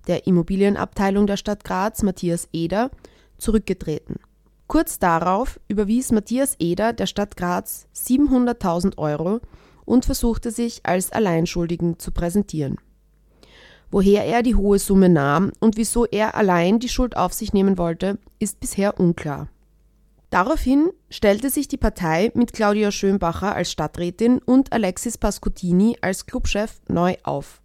der 0.07 0.27
Immobilienabteilung 0.27 1.27
der 1.27 1.37
Stadt 1.37 1.63
Graz, 1.63 2.03
Matthias 2.03 2.47
Eder, 2.51 2.89
zurückgetreten. 3.37 4.15
Kurz 4.67 4.99
darauf 4.99 5.59
überwies 5.67 6.11
Matthias 6.11 6.55
Eder 6.59 6.93
der 6.93 7.07
Stadt 7.07 7.35
Graz 7.37 7.87
700.000 7.95 8.97
Euro 8.97 9.39
und 9.85 10.05
versuchte 10.05 10.51
sich 10.51 10.81
als 10.83 11.11
Alleinschuldigen 11.11 11.97
zu 11.97 12.11
präsentieren. 12.11 12.77
Woher 13.91 14.25
er 14.25 14.43
die 14.43 14.53
hohe 14.53 14.77
Summe 14.77 15.09
nahm 15.09 15.51
und 15.59 15.75
wieso 15.77 16.05
er 16.05 16.35
allein 16.35 16.79
die 16.79 16.89
Schuld 16.89 17.17
auf 17.17 17.33
sich 17.33 17.53
nehmen 17.53 17.79
wollte, 17.79 18.19
ist 18.37 18.59
bisher 18.59 18.99
unklar. 18.99 19.47
Daraufhin 20.29 20.91
stellte 21.09 21.49
sich 21.49 21.67
die 21.67 21.77
Partei 21.77 22.31
mit 22.35 22.53
Claudia 22.53 22.91
Schönbacher 22.91 23.55
als 23.55 23.71
Stadträtin 23.71 24.39
und 24.39 24.71
Alexis 24.71 25.17
Pascutini 25.17 25.97
als 26.01 26.27
Clubchef 26.27 26.79
neu 26.87 27.15
auf. 27.23 27.61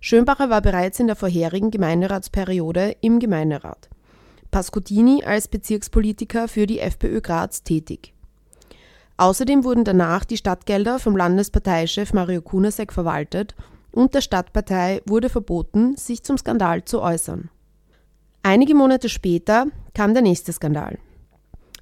Schönbacher 0.00 0.48
war 0.48 0.62
bereits 0.62 1.00
in 1.00 1.08
der 1.08 1.16
vorherigen 1.16 1.70
Gemeinderatsperiode 1.70 2.96
im 3.00 3.18
Gemeinderat. 3.18 3.90
Pascutini 4.50 5.24
als 5.24 5.48
Bezirkspolitiker 5.48 6.48
für 6.48 6.66
die 6.66 6.78
FPÖ 6.78 7.20
Graz 7.20 7.64
tätig. 7.64 8.14
Außerdem 9.16 9.64
wurden 9.64 9.84
danach 9.84 10.24
die 10.24 10.38
Stadtgelder 10.38 10.98
vom 10.98 11.16
Landesparteichef 11.16 12.12
Mario 12.14 12.40
Kunasek 12.42 12.92
verwaltet 12.92 13.54
und 13.92 14.14
der 14.14 14.22
Stadtpartei 14.22 15.02
wurde 15.04 15.28
verboten, 15.28 15.96
sich 15.96 16.22
zum 16.22 16.38
Skandal 16.38 16.84
zu 16.84 17.02
äußern. 17.02 17.50
Einige 18.42 18.74
Monate 18.74 19.08
später 19.08 19.66
kam 19.92 20.14
der 20.14 20.22
nächste 20.22 20.52
Skandal. 20.52 20.98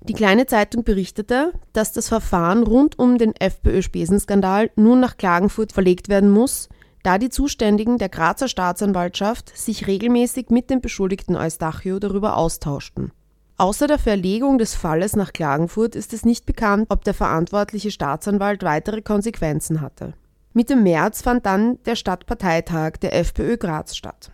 Die 0.09 0.15
kleine 0.15 0.47
Zeitung 0.47 0.85
berichtete, 0.85 1.53
dass 1.75 1.93
das 1.93 2.09
Verfahren 2.09 2.63
rund 2.63 2.99
um 2.99 3.19
den 3.19 3.37
FPÖ-Spesenskandal 3.37 4.71
nun 4.75 5.01
nach 5.01 5.19
Klagenfurt 5.19 5.73
verlegt 5.73 6.09
werden 6.09 6.31
muss, 6.31 6.71
da 7.03 7.19
die 7.19 7.29
Zuständigen 7.29 7.99
der 7.99 8.09
Grazer 8.09 8.49
Staatsanwaltschaft 8.49 9.55
sich 9.55 9.87
regelmäßig 9.87 10.49
mit 10.49 10.71
dem 10.71 10.81
Beschuldigten 10.81 11.37
Eustachio 11.37 11.99
darüber 11.99 12.39
austauschten. 12.39 13.13
Außer 13.59 13.87
der 13.87 13.99
Verlegung 13.99 14.57
des 14.57 14.75
Falles 14.75 15.15
nach 15.15 15.35
Klagenfurt 15.35 15.95
ist 15.95 16.15
es 16.15 16.25
nicht 16.25 16.47
bekannt, 16.47 16.87
ob 16.89 17.05
der 17.05 17.15
verantwortliche 17.15 17.91
Staatsanwalt 17.91 18.63
weitere 18.63 19.03
Konsequenzen 19.03 19.83
hatte. 19.83 20.15
Mitte 20.55 20.77
März 20.77 21.21
fand 21.21 21.45
dann 21.45 21.83
der 21.85 21.97
Stadtparteitag 21.97 22.93
der 23.03 23.15
FPÖ 23.15 23.59
Graz 23.59 23.95
statt. 23.95 24.33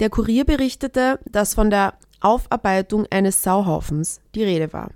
Der 0.00 0.10
Kurier 0.10 0.44
berichtete, 0.44 1.18
dass 1.30 1.54
von 1.54 1.70
der 1.70 1.94
Aufarbeitung 2.20 3.06
eines 3.10 3.42
Sauhaufens 3.42 4.20
die 4.34 4.44
Rede 4.44 4.72
war. 4.72 4.90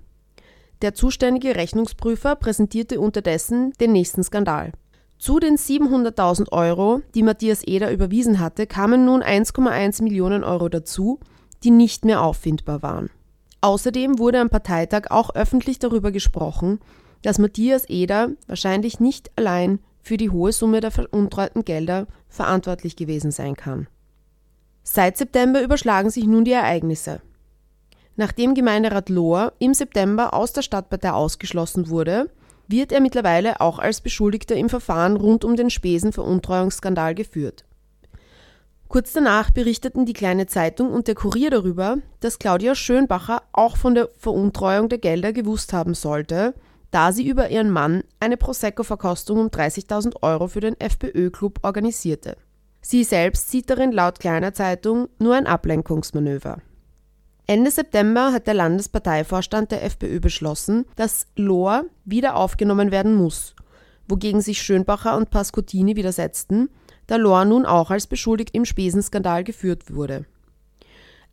Der 0.82 0.94
zuständige 0.94 1.56
Rechnungsprüfer 1.56 2.36
präsentierte 2.36 3.00
unterdessen 3.00 3.72
den 3.80 3.92
nächsten 3.92 4.22
Skandal. 4.22 4.72
Zu 5.18 5.38
den 5.38 5.56
700.000 5.56 6.50
Euro, 6.52 7.02
die 7.14 7.22
Matthias 7.22 7.62
Eder 7.66 7.92
überwiesen 7.92 8.40
hatte, 8.40 8.66
kamen 8.66 9.04
nun 9.04 9.22
1,1 9.22 10.02
Millionen 10.02 10.42
Euro 10.42 10.70
dazu, 10.70 11.20
die 11.62 11.70
nicht 11.70 12.06
mehr 12.06 12.22
auffindbar 12.22 12.82
waren. 12.82 13.10
Außerdem 13.60 14.18
wurde 14.18 14.40
am 14.40 14.48
Parteitag 14.48 15.10
auch 15.10 15.34
öffentlich 15.34 15.78
darüber 15.78 16.10
gesprochen, 16.10 16.80
dass 17.20 17.38
Matthias 17.38 17.88
Eder 17.90 18.30
wahrscheinlich 18.46 19.00
nicht 19.00 19.30
allein 19.36 19.80
für 20.00 20.16
die 20.16 20.30
hohe 20.30 20.52
Summe 20.52 20.80
der 20.80 20.90
veruntreuten 20.90 21.66
Gelder 21.66 22.06
verantwortlich 22.30 22.96
gewesen 22.96 23.30
sein 23.30 23.54
kann. 23.54 23.88
Seit 24.82 25.16
September 25.16 25.62
überschlagen 25.62 26.10
sich 26.10 26.24
nun 26.24 26.44
die 26.44 26.52
Ereignisse. 26.52 27.20
Nachdem 28.16 28.54
Gemeinderat 28.54 29.08
Lohr 29.08 29.52
im 29.58 29.72
September 29.72 30.34
aus 30.34 30.52
der 30.52 30.62
Stadtpartei 30.62 31.12
ausgeschlossen 31.12 31.88
wurde, 31.88 32.30
wird 32.68 32.92
er 32.92 33.00
mittlerweile 33.00 33.60
auch 33.60 33.78
als 33.78 34.00
Beschuldigter 34.00 34.56
im 34.56 34.68
Verfahren 34.68 35.16
rund 35.16 35.44
um 35.44 35.56
den 35.56 35.70
Spesenveruntreuungsskandal 35.70 37.14
geführt. 37.14 37.64
Kurz 38.88 39.12
danach 39.12 39.50
berichteten 39.50 40.04
die 40.04 40.12
Kleine 40.12 40.46
Zeitung 40.46 40.90
und 40.92 41.06
der 41.06 41.14
Kurier 41.14 41.50
darüber, 41.50 41.98
dass 42.18 42.40
Claudia 42.40 42.74
Schönbacher 42.74 43.42
auch 43.52 43.76
von 43.76 43.94
der 43.94 44.08
Veruntreuung 44.18 44.88
der 44.88 44.98
Gelder 44.98 45.32
gewusst 45.32 45.72
haben 45.72 45.94
sollte, 45.94 46.54
da 46.90 47.12
sie 47.12 47.26
über 47.26 47.50
ihren 47.50 47.70
Mann 47.70 48.02
eine 48.18 48.36
Prosecco-Verkostung 48.36 49.38
um 49.38 49.46
30.000 49.46 50.22
Euro 50.22 50.48
für 50.48 50.60
den 50.60 50.78
FPÖ-Club 50.80 51.60
organisierte. 51.62 52.36
Sie 52.80 53.04
selbst 53.04 53.50
sieht 53.50 53.70
darin 53.70 53.92
laut 53.92 54.20
Kleiner 54.20 54.54
Zeitung 54.54 55.08
nur 55.18 55.34
ein 55.34 55.46
Ablenkungsmanöver. 55.46 56.58
Ende 57.46 57.70
September 57.70 58.32
hat 58.32 58.46
der 58.46 58.54
Landesparteivorstand 58.54 59.72
der 59.72 59.84
FPÖ 59.84 60.20
beschlossen, 60.20 60.86
dass 60.96 61.26
Lohr 61.36 61.84
wieder 62.04 62.36
aufgenommen 62.36 62.90
werden 62.92 63.14
muss, 63.14 63.56
wogegen 64.08 64.40
sich 64.40 64.62
Schönbacher 64.62 65.16
und 65.16 65.30
Pascutini 65.30 65.96
widersetzten, 65.96 66.70
da 67.08 67.16
Lohr 67.16 67.44
nun 67.44 67.66
auch 67.66 67.90
als 67.90 68.06
beschuldigt 68.06 68.54
im 68.54 68.64
Spesenskandal 68.64 69.42
geführt 69.42 69.92
wurde. 69.92 70.26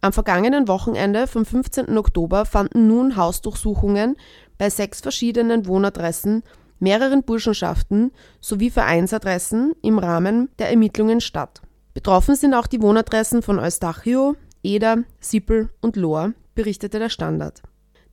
Am 0.02 0.12
vergangenen 0.12 0.68
Wochenende 0.68 1.28
vom 1.28 1.46
15. 1.46 1.98
Oktober 1.98 2.46
fanden 2.46 2.88
nun 2.88 3.16
Hausdurchsuchungen 3.16 4.16
bei 4.58 4.70
sechs 4.70 5.02
verschiedenen 5.02 5.68
Wohnadressen, 5.68 6.44
mehreren 6.80 7.24
Burschenschaften 7.24 8.12
sowie 8.40 8.70
Vereinsadressen 8.70 9.74
im 9.82 10.00
Rahmen 10.00 10.50
der 10.60 10.70
Ermittlungen 10.70 11.22
statt. 11.22 11.62
Betroffen 11.94 12.36
sind 12.36 12.54
auch 12.54 12.68
die 12.68 12.82
Wohnadressen 12.82 13.42
von 13.42 13.60
Eustachio, 13.60 14.36
Eder, 14.64 15.04
Sippel 15.20 15.70
und 15.82 15.96
Lohr, 15.96 16.34
berichtete 16.56 17.00
der 17.00 17.10
Standard. 17.10 17.62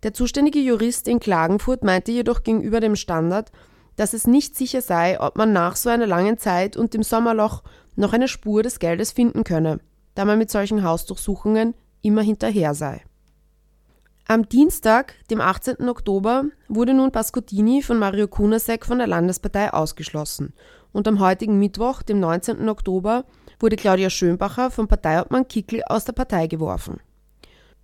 Der 0.03 0.15
zuständige 0.15 0.59
Jurist 0.59 1.09
in 1.09 1.21
Klagenfurt 1.21 1.83
meinte 1.83 2.13
jedoch 2.13 2.43
gegenüber 2.43 2.81
dem 2.81 2.97
Standard, 2.97 3.51
dass 3.97 4.13
es 4.13 4.27
nicht 4.27 4.57
sicher 4.57 4.83
sei, 4.83 5.21
ob 5.21 5.37
man 5.37 5.53
nach 5.53 5.77
so 5.77 5.89
einer 5.89 6.07
langen 6.07 6.39
Zeit 6.39 6.77
und 6.77 6.95
dem 6.95 7.03
Sommerloch 7.03 7.63
noch 7.97 8.13
eine 8.13 8.29
Spur 8.29 8.63
des 8.63 8.79
Geldes 8.79 9.13
finden 9.13 9.45
könne, 9.45 9.81
da 10.15 10.25
man 10.25 10.39
mit 10.39 10.51
solchen 10.51 10.83
Hausdurchsuchungen 10.83 11.75
immer 12.03 12.23
hinterher 12.23 12.75
sei. 12.75 13.03
Am 14.27 14.49
Dienstag, 14.49 15.17
dem 15.31 15.43
18. 15.43 15.87
Oktober, 15.87 16.47
wurde 16.69 16.95
nun 16.95 17.13
Pascotini 17.13 17.83
von 17.83 17.99
Mario 17.99 18.27
Kunasek 18.27 18.87
von 18.87 18.97
der 18.97 19.07
Landespartei 19.07 19.71
ausgeschlossen 19.71 20.55
und 20.93 21.07
am 21.07 21.21
heutigen 21.21 21.59
Mittwoch, 21.59 22.01
dem 22.01 22.21
19. 22.21 22.67
Oktober, 22.71 23.27
wurde 23.61 23.77
Claudia 23.77 24.09
Schönbacher 24.09 24.71
vom 24.71 24.89
Parteiobmann 24.89 25.47
Kickel 25.47 25.83
aus 25.87 26.07
der 26.07 26.15
Partei 26.15 26.47
geworfen. 26.47 27.01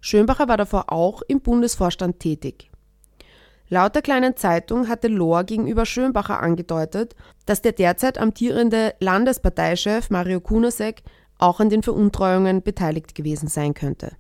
Schönbacher 0.01 0.49
war 0.49 0.57
davor 0.57 0.91
auch 0.91 1.21
im 1.29 1.43
Bundesvorstand 1.43 2.21
tätig. 2.21 2.71
Laut 3.69 3.95
der 3.95 4.01
kleinen 4.01 4.35
Zeitung 4.35 4.89
hatte 4.89 5.09
Lohr 5.09 5.45
gegenüber 5.45 5.85
Schönbacher 5.85 6.41
angedeutet, 6.41 7.15
dass 7.45 7.61
der 7.61 7.73
derzeit 7.73 8.17
amtierende 8.17 8.95
Landesparteichef 8.99 10.09
Mario 10.09 10.41
Kunasek 10.41 11.03
auch 11.37 11.61
an 11.61 11.69
den 11.69 11.83
Veruntreuungen 11.83 12.63
beteiligt 12.63 13.15
gewesen 13.15 13.49
sein 13.49 13.75
könnte. 13.75 14.17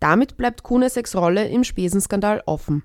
Damit 0.00 0.38
bleibt 0.38 0.62
Kunaseks 0.62 1.14
Rolle 1.14 1.46
im 1.48 1.62
Spesenskandal 1.62 2.42
offen. 2.46 2.82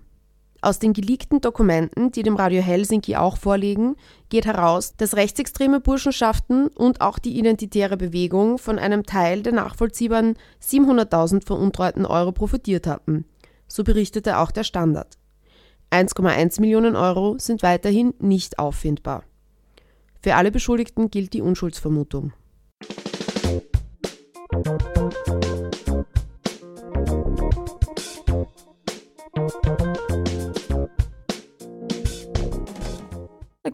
Aus 0.61 0.79
den 0.79 0.93
geleakten 0.93 1.41
Dokumenten, 1.41 2.11
die 2.11 2.23
dem 2.23 2.35
Radio 2.35 2.61
Helsinki 2.61 3.15
auch 3.15 3.37
vorliegen, 3.37 3.95
geht 4.29 4.45
heraus, 4.45 4.95
dass 4.97 5.15
rechtsextreme 5.15 5.79
Burschenschaften 5.79 6.67
und 6.67 7.01
auch 7.01 7.19
die 7.19 7.37
identitäre 7.37 7.97
Bewegung 7.97 8.57
von 8.57 8.79
einem 8.79 9.03
Teil 9.03 9.43
der 9.43 9.53
nachvollziehbaren 9.53 10.35
700.000 10.61 11.45
veruntreuten 11.45 12.05
Euro 12.05 12.31
profitiert 12.31 12.87
hatten. 12.87 13.25
So 13.67 13.83
berichtete 13.83 14.39
auch 14.39 14.51
der 14.51 14.63
Standard. 14.63 15.17
1,1 15.91 16.59
Millionen 16.59 16.95
Euro 16.95 17.37
sind 17.37 17.63
weiterhin 17.63 18.13
nicht 18.19 18.59
auffindbar. 18.59 19.23
Für 20.21 20.35
alle 20.35 20.51
Beschuldigten 20.51 21.11
gilt 21.11 21.33
die 21.33 21.41
Unschuldsvermutung. 21.41 22.33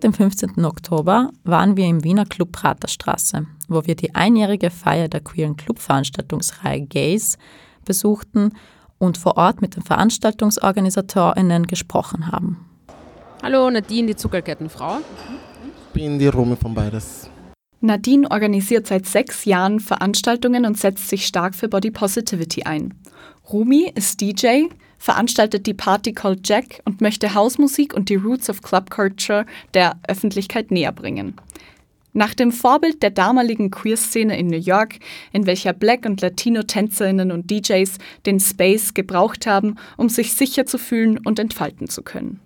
Dem 0.03 0.13
15. 0.13 0.65
Oktober 0.65 1.29
waren 1.43 1.77
wir 1.77 1.85
im 1.85 2.03
Wiener 2.03 2.25
Club 2.25 2.51
Praterstraße, 2.51 3.45
wo 3.67 3.85
wir 3.85 3.95
die 3.95 4.15
einjährige 4.15 4.69
Feier 4.69 5.07
der 5.07 5.21
queeren 5.21 5.57
Clubveranstaltungsreihe 5.57 6.81
Gays 6.81 7.37
besuchten 7.85 8.53
und 8.97 9.17
vor 9.17 9.37
Ort 9.37 9.61
mit 9.61 9.75
den 9.75 9.83
VeranstaltungsorganisatorInnen 9.83 11.67
gesprochen 11.67 12.31
haben. 12.31 12.65
Hallo, 13.43 13.69
Nadine, 13.69 14.07
die 14.07 14.15
Zuckerkettenfrau. 14.15 14.97
Ich 14.97 15.93
bin 15.93 16.19
die 16.19 16.27
Rome 16.27 16.55
von 16.55 16.73
beides. 16.73 17.29
Nadine 17.79 18.29
organisiert 18.29 18.85
seit 18.85 19.07
sechs 19.07 19.45
Jahren 19.45 19.79
Veranstaltungen 19.79 20.65
und 20.65 20.77
setzt 20.77 21.09
sich 21.09 21.25
stark 21.25 21.55
für 21.55 21.67
Body 21.67 21.89
Positivity 21.89 22.63
ein. 22.63 22.93
Rumi 23.51 23.91
ist 23.95 24.21
DJ, 24.21 24.67
veranstaltet 24.97 25.67
die 25.67 25.73
Party 25.73 26.13
Called 26.13 26.47
Jack 26.47 26.81
und 26.85 27.01
möchte 27.01 27.33
Hausmusik 27.33 27.93
und 27.93 28.09
die 28.09 28.15
Roots 28.15 28.49
of 28.49 28.61
Club 28.61 28.89
Culture 28.89 29.45
der 29.73 29.99
Öffentlichkeit 30.07 30.71
näher 30.71 30.91
bringen. 30.91 31.35
Nach 32.13 32.33
dem 32.33 32.51
Vorbild 32.51 33.01
der 33.01 33.11
damaligen 33.11 33.71
Queer-Szene 33.71 34.37
in 34.37 34.47
New 34.47 34.59
York, 34.59 34.99
in 35.31 35.45
welcher 35.45 35.73
Black- 35.73 36.05
und 36.05 36.21
Latino-Tänzerinnen 36.21 37.31
und 37.31 37.49
DJs 37.49 37.97
den 38.25 38.39
Space 38.39 38.93
gebraucht 38.93 39.47
haben, 39.47 39.75
um 39.97 40.09
sich 40.09 40.33
sicher 40.33 40.65
zu 40.65 40.77
fühlen 40.77 41.17
und 41.19 41.39
entfalten 41.39 41.87
zu 41.87 42.03
können. 42.03 42.41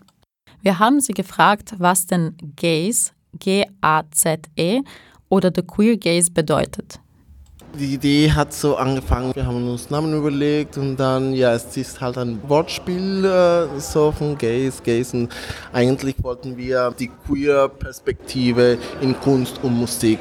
Wir 0.62 0.80
haben 0.80 1.00
sie 1.00 1.14
gefragt, 1.14 1.76
was 1.78 2.06
denn 2.06 2.36
Gays, 2.56 3.14
Gay 3.40 3.66
Q-U-A-Z-E 3.86 4.82
oder 5.30 5.52
The 5.54 5.62
Queer 5.62 5.98
Gaze 5.98 6.32
bedeutet. 6.32 7.00
Die 7.78 7.94
Idee 7.94 8.32
hat 8.32 8.54
so 8.54 8.78
angefangen, 8.78 9.36
wir 9.36 9.46
haben 9.46 9.70
uns 9.70 9.90
Namen 9.90 10.18
überlegt 10.18 10.78
und 10.78 10.96
dann, 10.96 11.34
ja, 11.34 11.54
es 11.54 11.76
ist 11.76 12.00
halt 12.00 12.18
ein 12.18 12.40
Wortspiel 12.48 13.26
äh, 13.26 13.80
so 13.82 14.14
von 14.14 14.38
Gays, 14.38 14.82
Gays 14.82 15.14
und 15.14 15.30
eigentlich 15.74 16.16
wollten 16.24 16.56
wir 16.56 16.94
die 16.98 17.12
Queer-Perspektive 17.28 18.78
in 19.02 19.20
Kunst 19.20 19.60
und 19.62 19.74
Musik 19.78 20.20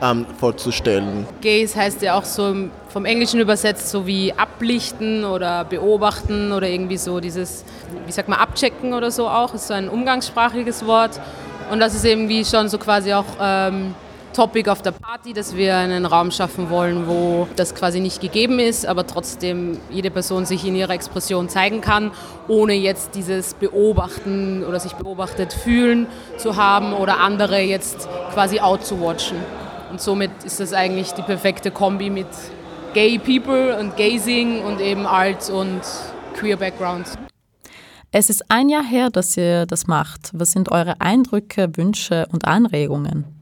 ähm, 0.00 0.24
vorzustellen. 0.38 1.26
Gays 1.42 1.76
heißt 1.76 2.00
ja 2.00 2.18
auch 2.18 2.24
so 2.24 2.54
vom 2.88 3.04
Englischen 3.04 3.40
übersetzt 3.40 3.90
so 3.90 4.06
wie 4.06 4.32
ablichten 4.32 5.24
oder 5.24 5.64
beobachten 5.64 6.50
oder 6.52 6.66
irgendwie 6.66 6.96
so 6.96 7.20
dieses, 7.20 7.64
wie 8.06 8.12
sagt 8.12 8.30
man, 8.30 8.38
abchecken 8.38 8.94
oder 8.94 9.10
so 9.10 9.28
auch, 9.28 9.52
ist 9.52 9.68
so 9.68 9.74
ein 9.74 9.90
umgangssprachliches 9.90 10.86
Wort. 10.86 11.20
Und 11.70 11.78
das 11.80 11.94
ist 11.94 12.06
irgendwie 12.06 12.42
schon 12.44 12.70
so 12.70 12.78
quasi 12.78 13.12
auch... 13.12 13.26
Ähm, 13.38 13.94
Topic 14.36 14.68
auf 14.68 14.82
der 14.82 14.90
Party, 14.90 15.32
dass 15.32 15.56
wir 15.56 15.78
einen 15.78 16.04
Raum 16.04 16.30
schaffen 16.30 16.68
wollen, 16.68 17.08
wo 17.08 17.48
das 17.56 17.74
quasi 17.74 18.00
nicht 18.00 18.20
gegeben 18.20 18.58
ist, 18.58 18.84
aber 18.84 19.06
trotzdem 19.06 19.78
jede 19.88 20.10
Person 20.10 20.44
sich 20.44 20.66
in 20.66 20.76
ihrer 20.76 20.92
Expression 20.92 21.48
zeigen 21.48 21.80
kann, 21.80 22.10
ohne 22.46 22.74
jetzt 22.74 23.14
dieses 23.14 23.54
Beobachten 23.54 24.62
oder 24.62 24.78
sich 24.78 24.92
beobachtet 24.92 25.54
fühlen 25.54 26.06
zu 26.36 26.56
haben 26.56 26.92
oder 26.92 27.20
andere 27.20 27.60
jetzt 27.62 28.10
quasi 28.34 28.60
out 28.60 28.84
zu 28.84 29.00
watchen. 29.00 29.38
Und 29.90 30.02
somit 30.02 30.30
ist 30.44 30.60
das 30.60 30.74
eigentlich 30.74 31.12
die 31.12 31.22
perfekte 31.22 31.70
Kombi 31.70 32.10
mit 32.10 32.28
Gay 32.92 33.18
People 33.18 33.78
und 33.80 33.96
Gazing 33.96 34.60
und 34.64 34.82
eben 34.82 35.06
Art 35.06 35.48
und 35.48 35.80
Queer 36.34 36.58
Backgrounds. 36.58 37.16
Es 38.12 38.28
ist 38.28 38.50
ein 38.50 38.68
Jahr 38.68 38.84
her, 38.84 39.08
dass 39.08 39.34
ihr 39.38 39.64
das 39.64 39.86
macht. 39.86 40.28
Was 40.34 40.50
sind 40.50 40.70
eure 40.70 41.00
Eindrücke, 41.00 41.74
Wünsche 41.78 42.26
und 42.30 42.44
Anregungen? 42.44 43.35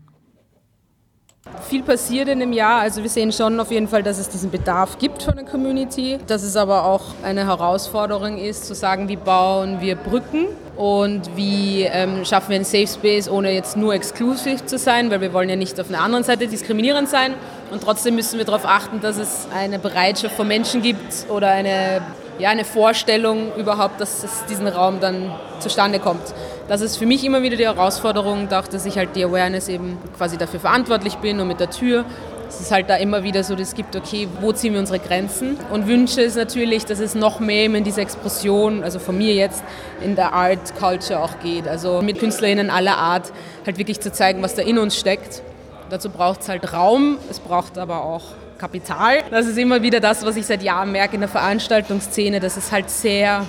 Viel 1.69 1.83
passiert 1.83 2.29
in 2.29 2.41
dem 2.41 2.53
Jahr. 2.53 2.81
Also 2.81 3.03
wir 3.03 3.11
sehen 3.11 3.31
schon 3.31 3.61
auf 3.61 3.71
jeden 3.71 3.87
Fall, 3.87 4.03
dass 4.03 4.19
es 4.19 4.29
diesen 4.29 4.51
Bedarf 4.51 4.99
gibt 4.99 5.23
von 5.23 5.37
der 5.37 5.45
Community, 5.45 6.19
dass 6.27 6.43
es 6.43 6.57
aber 6.57 6.85
auch 6.85 7.03
eine 7.23 7.47
Herausforderung 7.47 8.39
ist, 8.39 8.67
zu 8.67 8.75
sagen, 8.75 9.09
wie 9.09 9.17
bauen 9.17 9.81
wir 9.81 9.97
Brücken 9.97 10.47
und 10.77 11.37
wie 11.37 11.83
ähm, 11.83 12.25
schaffen 12.25 12.51
wir 12.51 12.57
einen 12.57 12.65
Safe 12.65 12.87
Space, 12.87 13.29
ohne 13.29 13.53
jetzt 13.53 13.77
nur 13.77 13.95
exklusiv 13.95 14.65
zu 14.65 14.79
sein, 14.79 15.11
weil 15.11 15.21
wir 15.21 15.33
wollen 15.33 15.49
ja 15.51 15.57
nicht 15.57 15.79
auf 15.79 15.89
der 15.89 16.01
anderen 16.01 16.25
Seite 16.25 16.47
diskriminierend 16.49 17.09
sein. 17.09 17.35
Und 17.71 17.83
trotzdem 17.83 18.15
müssen 18.15 18.39
wir 18.39 18.47
darauf 18.47 18.65
achten, 18.65 19.01
dass 19.01 19.19
es 19.19 19.47
eine 19.55 19.79
Bereitschaft 19.79 20.37
von 20.37 20.49
Menschen 20.49 20.81
gibt 20.81 21.27
oder 21.29 21.49
eine, 21.49 22.01
ja, 22.39 22.49
eine 22.49 22.65
Vorstellung 22.65 23.55
überhaupt, 23.57 24.01
dass 24.01 24.25
es 24.25 24.47
diesen 24.47 24.67
Raum 24.67 25.01
dann 25.01 25.31
zustande 25.61 25.99
kommt 25.99 26.35
das 26.69 26.81
ist 26.81 26.97
für 26.97 27.07
mich 27.07 27.25
immer 27.25 27.43
wieder 27.43 27.57
die 27.57 27.65
Herausforderung, 27.65 28.51
auch 28.53 28.67
dass 28.67 28.87
ich 28.87 28.97
halt 28.97 29.17
die 29.17 29.25
Awareness 29.25 29.69
eben 29.69 29.99
quasi 30.17 30.39
dafür 30.39 30.61
verantwortlich 30.61 31.17
bin 31.17 31.41
und 31.41 31.49
mit 31.49 31.61
der 31.61 31.71
Tür. 31.71 32.05
Es 32.49 32.61
ist 32.61 32.71
halt 32.71 32.89
da 32.89 32.97
immer 32.97 33.25
wieder 33.25 33.43
so, 33.43 33.55
dass 33.55 33.69
es 33.69 33.75
gibt, 33.75 33.97
okay, 33.97 34.29
wo 34.41 34.53
ziehen 34.53 34.75
wir 34.75 34.81
unsere 34.81 34.99
Grenzen? 34.99 35.59
Und 35.73 35.89
Wünsche 35.89 36.23
ist 36.23 36.37
natürlich, 36.37 36.85
dass 36.85 37.01
es 37.01 37.15
noch 37.15 37.41
mehr 37.41 37.65
in 37.65 37.85
diese 37.85 38.01
Explosion, 38.01 38.85
also 38.85 38.99
von 38.99 39.19
mir 39.19 39.35
jetzt, 39.35 39.65
in 40.03 40.15
der 40.15 40.33
Art 40.33 40.75
Culture 40.79 41.21
auch 41.21 41.41
geht. 41.43 41.67
Also 41.67 42.01
mit 42.01 42.19
KünstlerInnen 42.19 42.71
aller 42.71 42.97
Art 42.97 43.33
halt 43.67 43.79
wirklich 43.79 44.01
zu 44.01 44.13
zeigen, 44.13 44.43
was 44.43 44.55
da 44.55 44.63
in 44.63 44.79
uns 44.79 44.97
steckt. 44.97 45.43
Dazu 45.91 46.11
braucht 46.11 46.43
es 46.43 46.49
halt 46.49 46.73
Raum, 46.73 47.19
es 47.31 47.41
braucht 47.41 47.77
aber 47.77 48.05
auch 48.05 48.23
Kapital. 48.59 49.19
Das 49.31 49.47
ist 49.47 49.59
immer 49.59 49.83
wieder 49.83 50.01
das, 50.01 50.25
was 50.25 50.37
ich 50.37 50.47
seit 50.47 50.63
Jahren 50.63 50.93
merke 50.93 51.15
in 51.15 51.21
der 51.21 51.29
Veranstaltungsszene, 51.29 52.41
dass 52.41 52.57
es 52.57 52.71
halt 52.73 52.89
sehr 52.89 53.45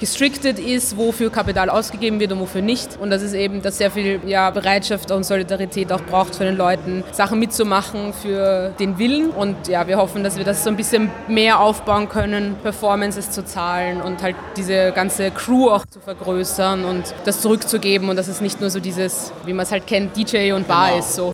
gestricted 0.00 0.58
ist, 0.58 0.96
wofür 0.96 1.30
Kapital 1.30 1.70
ausgegeben 1.70 2.20
wird 2.20 2.32
und 2.32 2.40
wofür 2.40 2.62
nicht. 2.62 2.98
Und 3.00 3.10
das 3.10 3.22
ist 3.22 3.34
eben, 3.34 3.62
dass 3.62 3.78
sehr 3.78 3.90
viel 3.90 4.20
ja, 4.26 4.50
Bereitschaft 4.50 5.10
und 5.10 5.24
Solidarität 5.24 5.92
auch 5.92 6.02
braucht 6.02 6.34
für 6.34 6.44
den 6.44 6.56
Leuten, 6.56 7.04
Sachen 7.12 7.38
mitzumachen 7.38 8.12
für 8.12 8.74
den 8.78 8.98
Willen. 8.98 9.30
Und 9.30 9.68
ja, 9.68 9.86
wir 9.86 9.98
hoffen, 9.98 10.24
dass 10.24 10.36
wir 10.36 10.44
das 10.44 10.64
so 10.64 10.70
ein 10.70 10.76
bisschen 10.76 11.10
mehr 11.28 11.60
aufbauen 11.60 12.08
können, 12.08 12.56
Performances 12.62 13.30
zu 13.30 13.44
zahlen 13.44 14.00
und 14.00 14.22
halt 14.22 14.36
diese 14.56 14.92
ganze 14.92 15.30
Crew 15.30 15.70
auch 15.70 15.86
zu 15.86 16.00
vergrößern 16.00 16.84
und 16.84 17.14
das 17.24 17.40
zurückzugeben 17.40 18.08
und 18.08 18.16
dass 18.16 18.28
es 18.28 18.40
nicht 18.40 18.60
nur 18.60 18.70
so 18.70 18.80
dieses, 18.80 19.32
wie 19.44 19.52
man 19.52 19.64
es 19.64 19.72
halt 19.72 19.86
kennt, 19.86 20.16
DJ 20.16 20.52
und 20.52 20.68
Bar 20.68 20.88
genau. 20.88 20.98
ist. 20.98 21.14
So. 21.14 21.32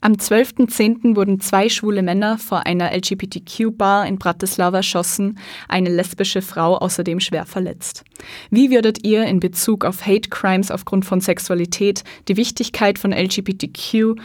Am 0.00 0.14
12.10. 0.14 1.16
wurden 1.16 1.40
zwei 1.40 1.68
schwule 1.68 2.02
Männer 2.02 2.38
vor 2.38 2.66
einer 2.66 2.92
LGBTQ-Bar 2.92 4.06
in 4.06 4.18
Bratislava 4.18 4.78
erschossen, 4.78 5.38
eine 5.68 5.90
lesbische 5.90 6.42
Frau 6.42 6.76
außerdem 6.76 7.20
schwer 7.20 7.46
verletzt. 7.46 8.01
Wie 8.50 8.70
würdet 8.70 9.04
ihr 9.04 9.24
in 9.24 9.40
Bezug 9.40 9.84
auf 9.84 10.06
Hate 10.06 10.28
Crimes 10.30 10.70
aufgrund 10.70 11.04
von 11.04 11.20
Sexualität 11.20 12.04
die 12.28 12.36
Wichtigkeit 12.36 12.98
von 12.98 13.12
LGBTQ 13.12 14.16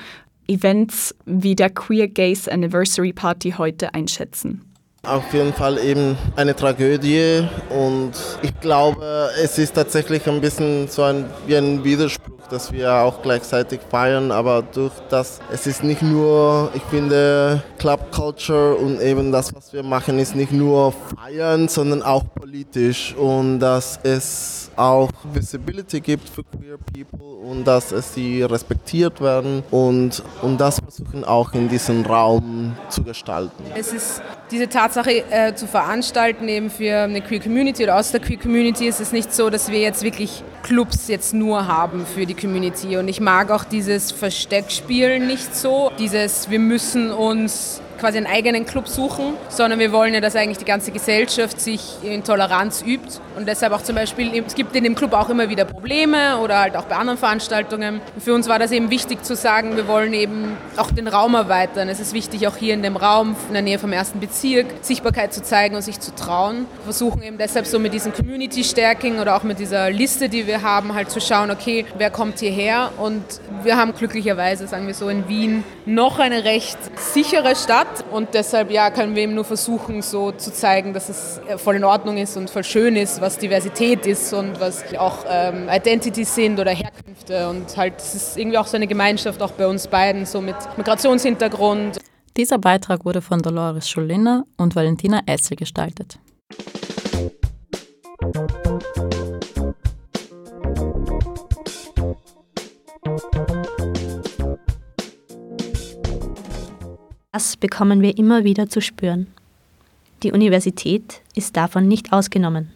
Events 0.48 1.16
wie 1.26 1.56
der 1.56 1.70
Queer 1.70 2.08
Gays 2.08 2.48
Anniversary 2.48 3.14
Party 3.14 3.52
heute 3.58 3.94
einschätzen? 3.94 4.67
Auf 5.08 5.34
jeden 5.34 5.54
Fall 5.54 5.78
eben 5.78 6.18
eine 6.36 6.54
Tragödie 6.54 7.48
und 7.70 8.12
ich 8.42 8.60
glaube, 8.60 9.30
es 9.42 9.58
ist 9.58 9.76
tatsächlich 9.76 10.28
ein 10.28 10.42
bisschen 10.42 10.90
so 10.90 11.04
ein, 11.04 11.26
wie 11.46 11.56
ein 11.56 11.84
Widerspruch 11.84 12.38
dass 12.50 12.72
wir 12.72 12.94
auch 12.94 13.22
gleichzeitig 13.22 13.82
feiern, 13.90 14.32
aber 14.32 14.62
durch 14.62 14.94
das, 15.10 15.40
es 15.52 15.68
ist 15.68 15.84
nicht 15.84 16.02
nur, 16.02 16.72
ich 16.74 16.84
finde, 16.84 17.62
Club 17.78 18.12
Culture 18.12 18.76
und 18.76 19.02
eben 19.02 19.32
das, 19.32 19.54
was 19.54 19.74
wir 19.74 19.84
machen, 19.84 20.20
ist 20.20 20.36
nicht 20.36 20.52
nur 20.52 20.94
feiern, 21.16 21.68
sondern 21.68 22.02
auch 22.02 22.24
politisch 22.34 23.14
und 23.16 23.60
dass 23.60 24.00
es 24.04 24.72
auch 24.76 25.10
Visibility 25.34 26.00
gibt 26.00 26.30
für 26.30 26.44
queer 26.44 26.78
people 26.78 27.28
und 27.50 27.66
dass 27.66 27.92
es 27.92 28.14
sie 28.14 28.44
respektiert 28.44 29.22
werden 29.22 29.64
und, 29.72 30.24
und 30.42 30.60
das 30.60 30.80
versuchen 30.80 31.24
auch 31.24 31.54
in 31.54 31.70
diesem 31.70 32.06
Raum 32.06 32.76
zu 32.90 33.04
gestalten. 33.04 33.64
Es 33.76 33.94
ist 33.94 34.22
diese 34.52 34.70
Tatsache 34.70 34.97
äh, 35.06 35.54
zu 35.54 35.68
veranstalten 35.68 36.48
eben 36.48 36.70
für 36.70 37.04
eine 37.04 37.22
Queer 37.22 37.40
Community 37.40 37.84
oder 37.84 37.98
aus 37.98 38.12
der 38.12 38.20
Queer 38.20 38.40
Community 38.40 38.88
ist 38.88 39.00
es 39.00 39.12
nicht 39.12 39.34
so, 39.34 39.50
dass 39.50 39.72
wir 39.72 39.80
jetzt 39.80 40.04
wirklich 40.04 40.44
Clubs 40.64 41.08
jetzt 41.08 41.34
nur 41.34 41.68
haben 41.68 42.06
für 42.06 42.26
die 42.26 42.34
Community. 42.34 42.98
Und 42.98 43.08
ich 43.08 43.20
mag 43.20 43.52
auch 43.52 43.64
dieses 43.64 44.12
Versteckspielen 44.12 45.28
nicht 45.28 45.56
so, 45.56 45.92
dieses 46.00 46.50
wir 46.50 46.60
müssen 46.60 47.12
uns 47.12 47.82
quasi 47.98 48.18
einen 48.18 48.28
eigenen 48.28 48.66
Club 48.66 48.88
suchen, 48.88 49.34
sondern 49.50 49.80
wir 49.80 49.92
wollen 49.92 50.14
ja, 50.14 50.22
dass 50.22 50.36
eigentlich 50.36 50.58
die 50.58 50.66
ganze 50.66 50.92
Gesellschaft 50.92 51.60
sich 51.60 51.98
in 52.04 52.24
Toleranz 52.24 52.84
übt 52.86 53.20
und 53.36 53.48
deshalb 53.48 53.74
auch 53.74 53.82
zum 53.82 53.96
Beispiel, 53.96 54.44
es 54.46 54.56
gibt 54.56 54.76
in 54.76 54.84
dem 54.84 54.96
Club 54.96 55.14
auch 55.14 55.30
immer 55.30 55.50
wieder 55.50 55.66
Probleme 55.66 56.38
oder 56.40 56.60
halt 56.60 56.76
auch 56.76 56.86
bei 56.86 56.96
anderen 56.96 57.20
Veranstaltungen. 57.20 58.02
Für 58.20 58.34
uns 58.34 58.48
war 58.48 58.60
das 58.60 58.72
eben 58.72 58.90
wichtig 58.90 59.24
zu 59.24 59.36
sagen, 59.36 59.76
wir 59.76 59.88
wollen 59.88 60.14
eben 60.14 60.58
auch 60.76 60.92
den 60.92 61.08
Raum 61.08 61.36
erweitern. 61.36 61.90
Es 61.90 62.00
ist 62.00 62.14
wichtig, 62.14 62.48
auch 62.48 62.58
hier 62.58 62.74
in 62.74 62.82
dem 62.82 62.98
Raum, 62.98 63.36
in 63.48 63.54
der 63.54 63.62
Nähe 63.62 63.80
vom 63.80 63.94
ersten 63.94 64.20
Bezirk, 64.20 64.68
Sichtbarkeit 64.82 65.34
zu 65.34 65.44
zeigen 65.44 65.76
und 65.76 65.82
sich 65.82 66.00
zu 66.00 66.16
trauen. 66.16 66.66
Wir 66.78 66.84
versuchen 66.86 67.22
eben 67.22 67.38
deshalb 67.38 67.68
so 67.68 67.80
mit 67.80 67.94
diesem 67.94 68.14
Community 68.14 68.64
Stärking 68.64 69.20
oder 69.20 69.36
auch 69.36 69.44
mit 69.44 69.60
dieser 69.60 69.90
Liste, 69.90 70.30
die 70.30 70.48
wir 70.48 70.62
haben, 70.62 70.94
halt 70.94 71.12
zu 71.12 71.22
schauen, 71.22 71.52
okay, 71.52 71.86
wer 71.98 72.10
kommt 72.10 72.40
hierher 72.40 72.92
und 72.98 73.24
wir 73.64 73.78
haben 73.78 73.94
glücklicherweise, 73.94 74.68
sagen 74.68 74.88
wir 74.88 74.94
so, 74.94 75.10
in 75.10 75.28
Wien 75.28 75.64
noch 75.86 76.20
eine 76.20 76.44
recht 76.44 76.78
sichere 76.96 77.56
Stadt 77.56 77.87
hat. 77.88 78.06
Und 78.12 78.34
deshalb 78.34 78.72
ja, 78.72 78.92
können 78.92 79.16
wir 79.16 79.24
eben 79.24 79.34
nur 79.34 79.46
versuchen, 79.46 80.02
so 80.02 80.32
zu 80.32 80.52
zeigen, 80.52 80.94
dass 80.94 81.10
es 81.10 81.42
äh, 81.48 81.58
voll 81.58 81.76
in 81.76 81.84
Ordnung 81.84 82.18
ist 82.18 82.38
und 82.38 82.50
voll 82.50 82.64
schön 82.64 82.96
ist, 82.96 83.22
was 83.22 83.38
Diversität 83.38 84.06
ist 84.06 84.34
und 84.34 84.60
was 84.60 84.84
auch 84.98 85.26
ähm, 85.30 85.68
Identities 85.72 86.34
sind 86.36 86.60
oder 86.60 86.72
Herkünfte. 86.72 87.50
Und 87.50 87.76
halt, 87.78 87.96
es 87.98 88.16
ist 88.16 88.38
irgendwie 88.38 88.58
auch 88.58 88.68
so 88.68 88.78
eine 88.78 88.88
Gemeinschaft, 88.88 89.42
auch 89.42 89.52
bei 89.52 89.68
uns 89.68 89.88
beiden, 89.88 90.26
so 90.26 90.42
mit 90.42 90.56
Migrationshintergrund. 90.78 92.00
Dieser 92.36 92.60
Beitrag 92.60 93.04
wurde 93.06 93.22
von 93.22 93.42
Dolores 93.42 93.90
Scholiner 93.90 94.46
und 94.58 94.76
Valentina 94.76 95.22
Essel 95.26 95.58
gestaltet. 95.58 96.20
Das 107.38 107.56
bekommen 107.56 108.02
wir 108.02 108.18
immer 108.18 108.44
wieder 108.46 108.68
zu 108.68 108.82
spüren. 108.82 109.28
Die 110.24 110.32
Universität 110.32 111.22
ist 111.36 111.56
davon 111.56 111.88
nicht 111.88 112.12
ausgenommen. 112.12 112.72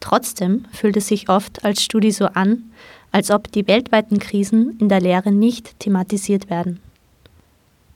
Trotzdem 0.00 0.64
fühlt 0.72 0.96
es 0.96 1.08
sich 1.08 1.28
oft 1.28 1.66
als 1.66 1.82
Studie 1.82 2.10
so 2.10 2.24
an, 2.28 2.70
als 3.12 3.30
ob 3.30 3.52
die 3.52 3.68
weltweiten 3.68 4.20
Krisen 4.20 4.78
in 4.78 4.88
der 4.88 5.02
Lehre 5.02 5.32
nicht 5.32 5.78
thematisiert 5.80 6.48
werden. 6.48 6.80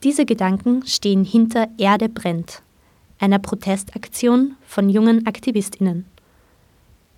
Diese 0.02 0.26
Gedanken 0.26 0.86
stehen 0.86 1.24
hinter 1.24 1.68
Erde 1.78 2.10
brennt, 2.10 2.60
einer 3.18 3.38
Protestaktion 3.38 4.56
von 4.66 4.90
jungen 4.90 5.26
Aktivistinnen. 5.26 6.04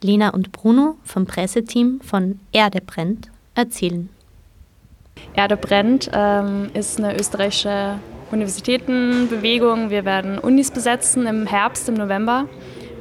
Lena 0.01 0.29
und 0.29 0.53
Bruno 0.53 0.97
vom 1.03 1.27
Presseteam 1.27 2.01
von 2.03 2.39
Erde 2.53 2.81
brennt 2.81 3.33
erzählen. 3.57 4.09
Erde 5.35 5.57
brennt 5.57 6.09
ähm, 6.15 6.71
ist 6.73 7.01
eine 7.01 7.19
österreichische 7.19 7.99
Universitätenbewegung. 8.35 9.91
Wir 9.91 10.05
werden 10.05 10.39
Unis 10.39 10.71
besetzen 10.71 11.27
im 11.27 11.47
Herbst, 11.47 11.89
im 11.89 11.95
November 11.95 12.47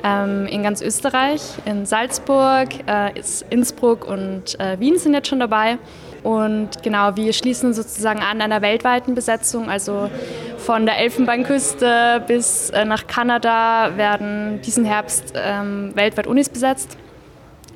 ähm, 0.04 0.46
in 0.48 0.64
ganz 0.64 0.82
Österreich, 0.82 1.42
in 1.66 1.86
Salzburg, 1.86 2.70
äh, 2.88 3.12
Innsbruck 3.50 4.06
und 4.06 4.60
äh, 4.60 4.80
Wien 4.80 4.98
sind 4.98 5.14
jetzt 5.14 5.30
schon 5.30 5.40
dabei. 5.40 5.78
Und 6.24 6.84
genau, 6.84 7.16
wir 7.16 7.34
schließen 7.34 7.74
sozusagen 7.74 8.20
an 8.20 8.42
einer 8.42 8.62
weltweiten 8.62 9.16
Besetzung, 9.16 9.70
also 9.70 10.10
von 10.58 10.86
der 10.86 10.98
Elfenbeinküste 11.00 12.24
bis 12.28 12.70
äh, 12.70 12.86
nach 12.86 13.08
Kanada 13.08 13.98
werden 13.98 14.62
diesen 14.62 14.86
Herbst 14.86 15.34
ähm, 15.36 15.92
weltweit 15.96 16.28
Unis 16.28 16.50
besetzt, 16.50 16.98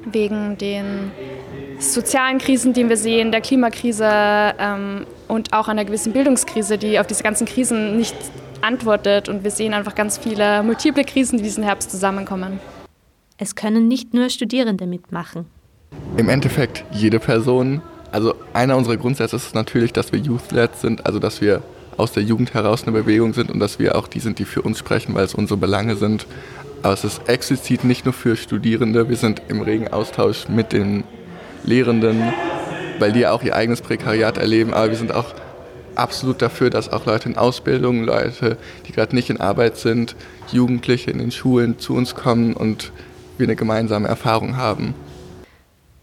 wegen 0.06 0.58
den 0.58 1.12
sozialen 1.80 2.38
Krisen, 2.38 2.74
die 2.74 2.88
wir 2.88 2.98
sehen, 2.98 3.32
der 3.32 3.42
Klimakrise 3.42 4.10
ähm, 4.60 5.06
und 5.28 5.54
auch 5.54 5.68
einer 5.68 5.86
gewissen 5.86 6.14
Bildungskrise, 6.14 6.78
die 6.78 7.00
auf 7.00 7.08
diese 7.08 7.24
ganzen 7.24 7.46
Krisen 7.46 7.98
nicht 7.98 8.16
antwortet. 8.62 9.30
Und 9.30 9.44
wir 9.44 9.52
sehen 9.52 9.74
einfach 9.74 9.96
ganz 9.96 10.18
viele 10.18 10.64
multiple 10.64 11.04
Krisen, 11.04 11.38
die 11.38 11.44
diesen 11.44 11.64
Herbst 11.64 11.92
zusammenkommen. 11.92 12.60
Es 13.38 13.56
können 13.56 13.88
nicht 13.88 14.14
nur 14.14 14.30
Studierende 14.30 14.88
mitmachen. 14.88 15.46
Im 16.18 16.30
Endeffekt 16.30 16.84
jede 16.92 17.20
Person. 17.20 17.82
Also 18.12 18.34
einer 18.54 18.78
unserer 18.78 18.98
Grundsätze 18.98 19.36
ist 19.36 19.54
natürlich, 19.54 19.94
dass 19.94 20.12
wir 20.12 20.20
youth-led 20.20 20.76
sind, 20.76 21.06
also 21.06 21.20
dass 21.20 21.42
wir 21.42 21.62
aus 21.98 22.12
der 22.12 22.24
Jugend 22.24 22.54
heraus 22.54 22.84
eine 22.84 22.92
Bewegung 22.94 23.34
sind 23.34 23.52
und 23.52 23.60
dass 23.60 23.80
wir 23.80 23.96
auch 23.96 24.08
die 24.08 24.20
sind, 24.20 24.40
die 24.40 24.46
für 24.46 24.62
uns 24.62 24.80
sprechen, 24.80 25.14
weil 25.16 25.26
es 25.26 25.36
unsere 25.36 25.58
Belange 25.58 25.96
sind. 25.96 26.26
Aber 26.84 26.94
es 26.94 27.04
ist 27.04 27.28
explizit 27.28 27.84
nicht 27.84 28.06
nur 28.06 28.14
für 28.14 28.36
Studierende, 28.36 29.10
wir 29.10 29.18
sind 29.18 29.42
im 29.50 29.62
regen 29.62 29.88
Austausch 29.88 30.48
mit 30.48 30.74
den 30.74 31.04
Lehrenden, 31.64 32.22
weil 33.00 33.12
die 33.12 33.28
auch 33.28 33.44
ihr 33.44 33.56
eigenes 33.56 33.82
Prekariat 33.82 34.38
erleben, 34.38 34.74
aber 34.74 34.90
wir 34.90 34.98
sind 34.98 35.14
auch 35.14 35.34
absolut 35.96 36.42
dafür, 36.42 36.70
dass 36.70 36.92
auch 36.92 37.06
Leute 37.06 37.30
in 37.30 37.38
Ausbildung, 37.38 38.04
Leute, 38.04 38.58
die 38.88 38.92
gerade 38.92 39.16
nicht 39.16 39.30
in 39.30 39.40
Arbeit 39.40 39.78
sind, 39.78 40.16
Jugendliche 40.52 41.12
in 41.12 41.18
den 41.18 41.32
Schulen 41.32 41.80
zu 41.80 41.96
uns 41.96 42.16
kommen 42.16 42.54
und 42.54 42.92
wir 43.38 43.48
eine 43.48 43.56
gemeinsame 43.56 44.08
Erfahrung 44.08 44.58
haben. 44.58 44.94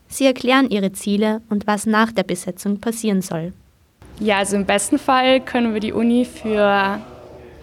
Sie 0.08 0.26
erklären 0.26 0.70
ihre 0.70 0.92
Ziele 0.92 1.40
und 1.48 1.66
was 1.66 1.86
nach 1.86 2.12
der 2.12 2.22
Besetzung 2.22 2.80
passieren 2.80 3.22
soll. 3.22 3.52
Ja, 4.20 4.38
also 4.38 4.54
im 4.54 4.64
besten 4.64 4.98
Fall 4.98 5.40
können 5.40 5.74
wir 5.74 5.80
die 5.80 5.92
Uni 5.92 6.24
für 6.24 7.00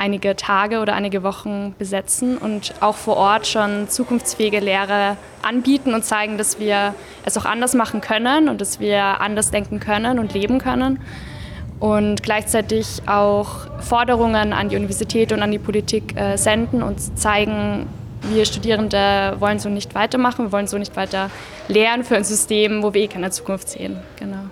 einige 0.02 0.36
Tage 0.36 0.80
oder 0.80 0.96
einige 0.96 1.22
Wochen 1.22 1.76
besetzen 1.78 2.38
und 2.40 2.74
auch 2.80 2.96
vor 2.96 3.18
Ort 3.18 3.46
schon 3.46 3.88
zukunftsfähige 3.88 4.60
Lehre 4.60 5.16
anbieten 5.44 5.94
und 5.94 6.04
zeigen, 6.04 6.40
dass 6.40 6.60
wir 6.60 6.96
es 7.24 7.38
auch 7.38 7.46
anders 7.46 7.76
machen 7.76 8.02
können 8.02 8.50
und 8.50 8.62
dass 8.62 8.80
wir 8.80 9.22
anders 9.22 9.52
denken 9.52 9.80
können 9.80 10.18
und 10.18 10.34
leben 10.34 10.58
können. 10.58 11.00
Und 11.80 12.24
gleichzeitig 12.24 13.04
auch 13.06 13.68
Forderungen 13.80 14.54
an 14.54 14.70
die 14.70 14.76
Universität 14.76 15.32
und 15.32 15.44
an 15.44 15.52
die 15.52 15.60
Politik 15.60 16.16
äh, 16.16 16.36
senden 16.36 16.82
und 16.82 17.20
zeigen, 17.20 17.88
wir 18.24 18.46
Studierende 18.46 19.36
wollen 19.40 19.60
so 19.60 19.70
nicht 19.70 19.94
weitermachen, 19.94 20.46
wir 20.46 20.52
wollen 20.52 20.68
so 20.68 20.80
nicht 20.80 20.96
weiter 20.96 21.30
lehren 21.68 22.04
für 22.04 22.16
ein 22.16 22.24
System, 22.24 22.82
wo 22.82 22.94
wir 22.94 23.04
eh 23.04 23.08
keine 23.08 23.30
Zukunft 23.30 23.70
sehen. 23.70 23.98
Genau. 24.18 24.46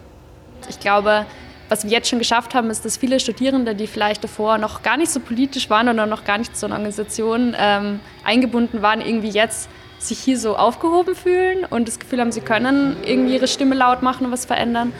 Ich 0.70 0.80
glaube, 0.80 1.26
was 1.70 1.84
wir 1.84 1.92
jetzt 1.92 2.10
schon 2.10 2.20
geschafft 2.20 2.56
haben, 2.56 2.70
ist, 2.70 2.84
dass 2.84 2.98
viele 2.98 3.20
Studierende, 3.20 3.76
die 3.76 3.88
vielleicht 3.88 4.24
davor 4.24 4.58
noch 4.58 4.82
gar 4.82 4.98
nicht 4.98 5.12
so 5.12 5.20
politisch 5.20 5.70
waren 5.70 5.88
oder 5.88 6.08
noch 6.08 6.26
gar 6.26 6.40
nicht 6.40 6.58
zu 6.58 6.66
einer 6.66 6.76
Organisation 6.76 7.56
ähm, 7.58 8.00
eingebunden 8.24 8.82
waren, 8.82 9.02
irgendwie 9.02 9.30
jetzt 9.30 9.70
sich 10.00 10.20
hier 10.20 10.40
so 10.40 10.56
aufgehoben 10.56 11.16
fühlen 11.16 11.66
und 11.70 11.88
das 11.88 12.00
Gefühl 12.00 12.22
haben, 12.22 12.32
sie 12.32 12.42
können 12.42 12.98
irgendwie 13.06 13.36
ihre 13.36 13.48
Stimme 13.48 13.76
laut 13.76 14.02
machen 14.02 14.26
und 14.26 14.32
was 14.32 14.46
verändern. 14.46 14.94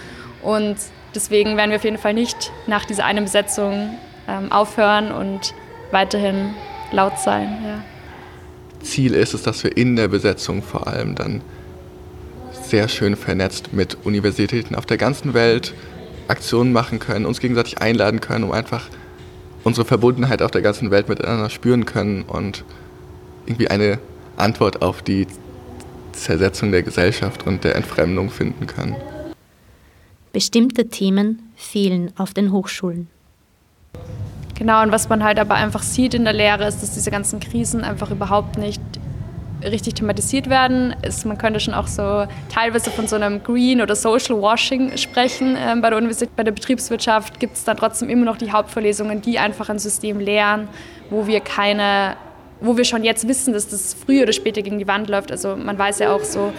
Und 0.44 0.78
deswegen 1.16 1.58
werden 1.58 1.72
wir 1.72 1.78
auf 1.78 1.84
jeden 1.84 1.98
Fall 1.98 2.14
nicht 2.14 2.52
nach 2.68 2.86
dieser 2.86 3.06
einen 3.06 3.24
Besetzung 3.24 3.98
ähm, 4.28 4.52
aufhören 4.52 5.12
und 5.12 5.54
weiterhin 5.92 6.54
laut 6.92 7.18
sein. 7.18 7.58
Ja. 7.66 7.84
Ziel 8.84 9.14
ist 9.14 9.34
es, 9.34 9.44
dass 9.44 9.64
wir 9.64 9.76
in 9.76 9.96
der 9.96 10.08
Besetzung 10.08 10.62
vor 10.62 10.88
allem 10.88 11.16
dann 11.16 11.42
sehr 12.52 12.88
schön 12.88 13.16
vernetzt 13.16 13.74
mit 13.74 13.98
Universitäten 14.04 14.76
auf 14.76 14.86
der 14.86 14.98
ganzen 14.98 15.34
Welt 15.34 15.74
Aktionen 16.30 16.72
machen 16.72 17.00
können, 17.00 17.26
uns 17.26 17.40
gegenseitig 17.40 17.82
einladen 17.82 18.22
können, 18.22 18.44
um 18.44 18.52
einfach 18.52 18.88
unsere 19.64 19.86
Verbundenheit 19.86 20.42
auf 20.42 20.52
der 20.52 20.62
ganzen 20.62 20.92
Welt 20.92 21.10
miteinander 21.10 21.50
spüren 21.50 21.86
können 21.86 22.24
und 22.24 22.64
irgendwie 23.46 23.70
eine 23.70 24.00
Antwort 24.38 24.82
auf 24.82 25.02
die 25.02 25.28
Zersetzung 26.14 26.72
der 26.72 26.84
Gesellschaft 26.84 27.46
und 27.46 27.64
der 27.64 27.76
Entfremdung 27.76 28.30
finden 28.30 28.68
können. 28.68 28.96
Bestimmte 30.32 30.90
Themen 30.90 31.52
fehlen 31.56 32.12
auf 32.18 32.34
den 32.34 32.52
Hochschulen. 32.52 33.08
Genau, 34.56 34.84
und 34.84 34.92
was 34.92 35.10
man 35.10 35.24
halt 35.24 35.40
aber 35.40 35.56
einfach 35.56 35.82
sieht 35.82 36.14
in 36.14 36.26
der 36.26 36.34
Lehre, 36.34 36.68
ist, 36.68 36.84
dass 36.84 36.94
diese 36.94 37.10
ganzen 37.12 37.40
Krisen 37.40 37.84
einfach 37.84 38.12
überhaupt 38.12 38.58
nicht 38.58 38.82
richtig 39.64 39.96
thematisiert 39.96 40.50
werden. 40.50 40.96
Ist, 41.02 41.26
man 41.26 41.38
könnte 41.38 41.60
schon 41.60 41.74
auch 41.74 41.88
so 41.88 42.26
teilweise 42.54 42.92
von 42.92 43.08
so 43.08 43.16
einem 43.16 43.44
Green 43.44 43.82
oder 43.82 43.96
Social 43.96 44.42
Washing 44.42 44.98
sprechen. 44.98 45.58
Ähm, 45.58 45.82
bei 45.82 45.90
der 45.90 45.98
Universität, 45.98 46.36
bei 46.36 46.44
der 46.44 46.52
Betriebswirtschaft 46.52 47.40
gibt 47.40 47.56
es 47.56 47.64
dann 47.64 47.78
trotzdem 47.78 48.10
immer 48.10 48.26
noch 48.26 48.38
die 48.38 48.52
Hauptvorlesungen, 48.52 49.22
die 49.22 49.40
einfach 49.40 49.70
ein 49.70 49.80
System 49.80 50.20
lehren, 50.20 50.68
wo 51.10 51.28
wir 51.28 51.40
keine, 51.42 52.16
wo 52.62 52.78
wir 52.78 52.86
schon 52.86 53.04
jetzt 53.04 53.28
wissen, 53.28 53.54
dass 53.54 53.68
das 53.68 53.94
früher 53.94 54.24
oder 54.24 54.34
später 54.34 54.62
gegen 54.62 54.80
die 54.80 54.88
Wand 54.88 55.10
läuft. 55.10 55.32
Also 55.32 55.56
man 55.56 55.78
weiß 55.78 56.00
ja 56.00 56.14
auch 56.14 56.24
so, 56.24 56.54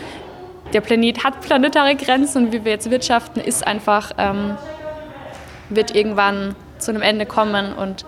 der 0.73 0.81
Planet 0.81 1.25
hat 1.25 1.41
planetare 1.41 1.97
Grenzen 1.97 2.47
und 2.47 2.53
wie 2.53 2.65
wir 2.65 2.73
jetzt 2.73 2.91
wirtschaften, 2.91 3.41
ist 3.41 3.67
einfach, 3.67 4.13
ähm, 4.19 4.57
wird 5.69 5.95
irgendwann 5.95 6.55
zu 6.79 6.91
einem 6.91 7.03
Ende 7.03 7.27
kommen 7.27 7.73
und 7.73 8.05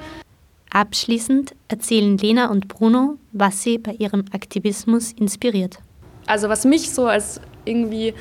Abschließend 0.74 1.54
erzählen 1.68 2.16
Lena 2.16 2.50
und 2.50 2.66
Bruno, 2.66 3.18
was 3.32 3.62
sie 3.62 3.76
bei 3.76 3.92
ihrem 3.92 4.24
Aktivismus 4.32 5.12
inspiriert. 5.12 5.80
Also 6.26 6.48
was 6.48 6.64
mich 6.64 6.90
so 6.90 7.06
als 7.06 7.42
irgendwie 7.66 8.14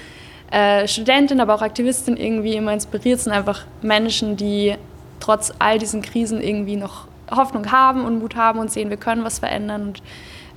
äh, 0.51 0.85
Studentin, 0.85 1.39
aber 1.39 1.55
auch 1.55 1.61
Aktivistin 1.61 2.17
irgendwie 2.17 2.55
immer 2.55 2.73
inspiriert, 2.73 3.21
sind 3.21 3.31
einfach 3.31 3.65
Menschen, 3.81 4.35
die 4.35 4.75
trotz 5.21 5.53
all 5.59 5.79
diesen 5.79 6.01
Krisen 6.01 6.41
irgendwie 6.41 6.75
noch 6.75 7.07
Hoffnung 7.33 7.71
haben 7.71 8.03
und 8.03 8.19
Mut 8.19 8.35
haben 8.35 8.59
und 8.59 8.69
sehen, 8.69 8.89
wir 8.89 8.97
können 8.97 9.23
was 9.23 9.39
verändern. 9.39 9.83
Und 9.83 10.03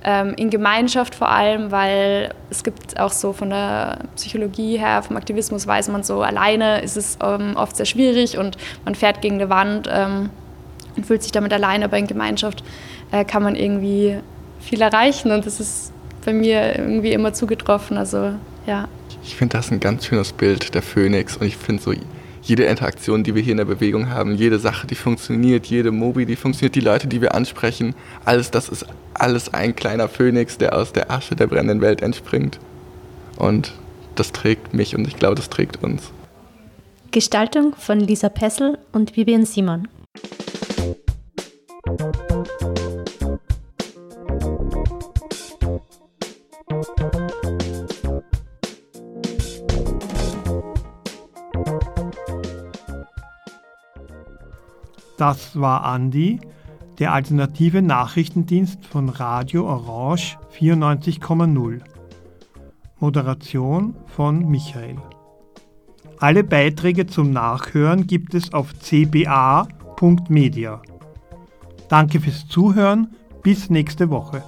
ähm, 0.03 0.33
in 0.35 0.49
Gemeinschaft 0.49 1.15
vor 1.15 1.29
allem, 1.29 1.71
weil 1.71 2.33
es 2.49 2.65
gibt 2.65 2.99
auch 2.99 3.13
so 3.13 3.31
von 3.31 3.51
der 3.51 3.99
Psychologie 4.17 4.77
her, 4.77 5.01
vom 5.01 5.15
Aktivismus 5.15 5.65
weiß 5.65 5.87
man 5.87 6.03
so, 6.03 6.21
alleine 6.21 6.81
ist 6.81 6.97
es 6.97 7.17
ähm, 7.23 7.53
oft 7.55 7.77
sehr 7.77 7.85
schwierig 7.85 8.37
und 8.37 8.57
man 8.83 8.95
fährt 8.95 9.21
gegen 9.21 9.35
eine 9.35 9.49
Wand. 9.49 9.87
Ähm, 9.89 10.29
und 10.95 11.05
fühlt 11.05 11.23
sich 11.23 11.31
damit 11.31 11.53
alleine, 11.53 11.85
aber 11.85 11.97
in 11.97 12.07
Gemeinschaft 12.07 12.63
äh, 13.11 13.25
kann 13.25 13.43
man 13.43 13.55
irgendwie 13.55 14.17
viel 14.59 14.81
erreichen 14.81 15.31
und 15.31 15.45
das 15.45 15.59
ist 15.59 15.91
bei 16.25 16.33
mir 16.33 16.77
irgendwie 16.77 17.11
immer 17.11 17.33
zugetroffen. 17.33 17.97
Also 17.97 18.33
ja. 18.65 18.87
Ich 19.23 19.35
finde 19.35 19.57
das 19.57 19.71
ein 19.71 19.79
ganz 19.79 20.05
schönes 20.05 20.33
Bild 20.33 20.73
der 20.73 20.81
Phönix 20.81 21.37
und 21.37 21.47
ich 21.47 21.57
finde 21.57 21.81
so 21.81 21.93
jede 22.41 22.63
Interaktion, 22.65 23.23
die 23.23 23.33
wir 23.33 23.41
hier 23.41 23.51
in 23.51 23.57
der 23.57 23.65
Bewegung 23.65 24.09
haben, 24.09 24.35
jede 24.35 24.59
Sache, 24.59 24.85
die 24.85 24.95
funktioniert, 24.95 25.65
jede 25.65 25.91
Mobi, 25.91 26.25
die 26.25 26.35
funktioniert, 26.35 26.75
die 26.75 26.81
Leute, 26.81 27.07
die 27.07 27.21
wir 27.21 27.33
ansprechen, 27.33 27.95
alles 28.23 28.51
das 28.51 28.69
ist 28.69 28.85
alles 29.13 29.53
ein 29.53 29.75
kleiner 29.75 30.09
Phönix, 30.09 30.57
der 30.57 30.75
aus 30.77 30.93
der 30.93 31.09
Asche 31.09 31.35
der 31.35 31.47
brennenden 31.47 31.81
Welt 31.81 32.01
entspringt. 32.01 32.59
Und 33.37 33.73
das 34.15 34.31
trägt 34.31 34.73
mich 34.73 34.95
und 34.95 35.07
ich 35.07 35.17
glaube, 35.17 35.35
das 35.35 35.49
trägt 35.49 35.81
uns. 35.83 36.11
Gestaltung 37.11 37.75
von 37.77 37.99
Lisa 37.99 38.29
Pessel 38.29 38.77
und 38.91 39.15
Vivian 39.15 39.45
Simon. 39.45 39.87
Das 55.17 55.59
war 55.59 55.83
Andi, 55.85 56.39
der 56.99 57.13
alternative 57.13 57.81
Nachrichtendienst 57.81 58.85
von 58.85 59.09
Radio 59.09 59.65
Orange 59.67 60.37
94,0. 60.59 61.81
Moderation 62.99 63.95
von 64.07 64.49
Michael. 64.49 64.97
Alle 66.19 66.43
Beiträge 66.43 67.07
zum 67.07 67.31
Nachhören 67.31 68.07
gibt 68.07 68.33
es 68.33 68.53
auf 68.53 68.73
cba.media. 68.79 69.61
Danke 71.89 72.19
fürs 72.19 72.47
Zuhören, 72.47 73.13
bis 73.43 73.69
nächste 73.69 74.09
Woche. 74.09 74.43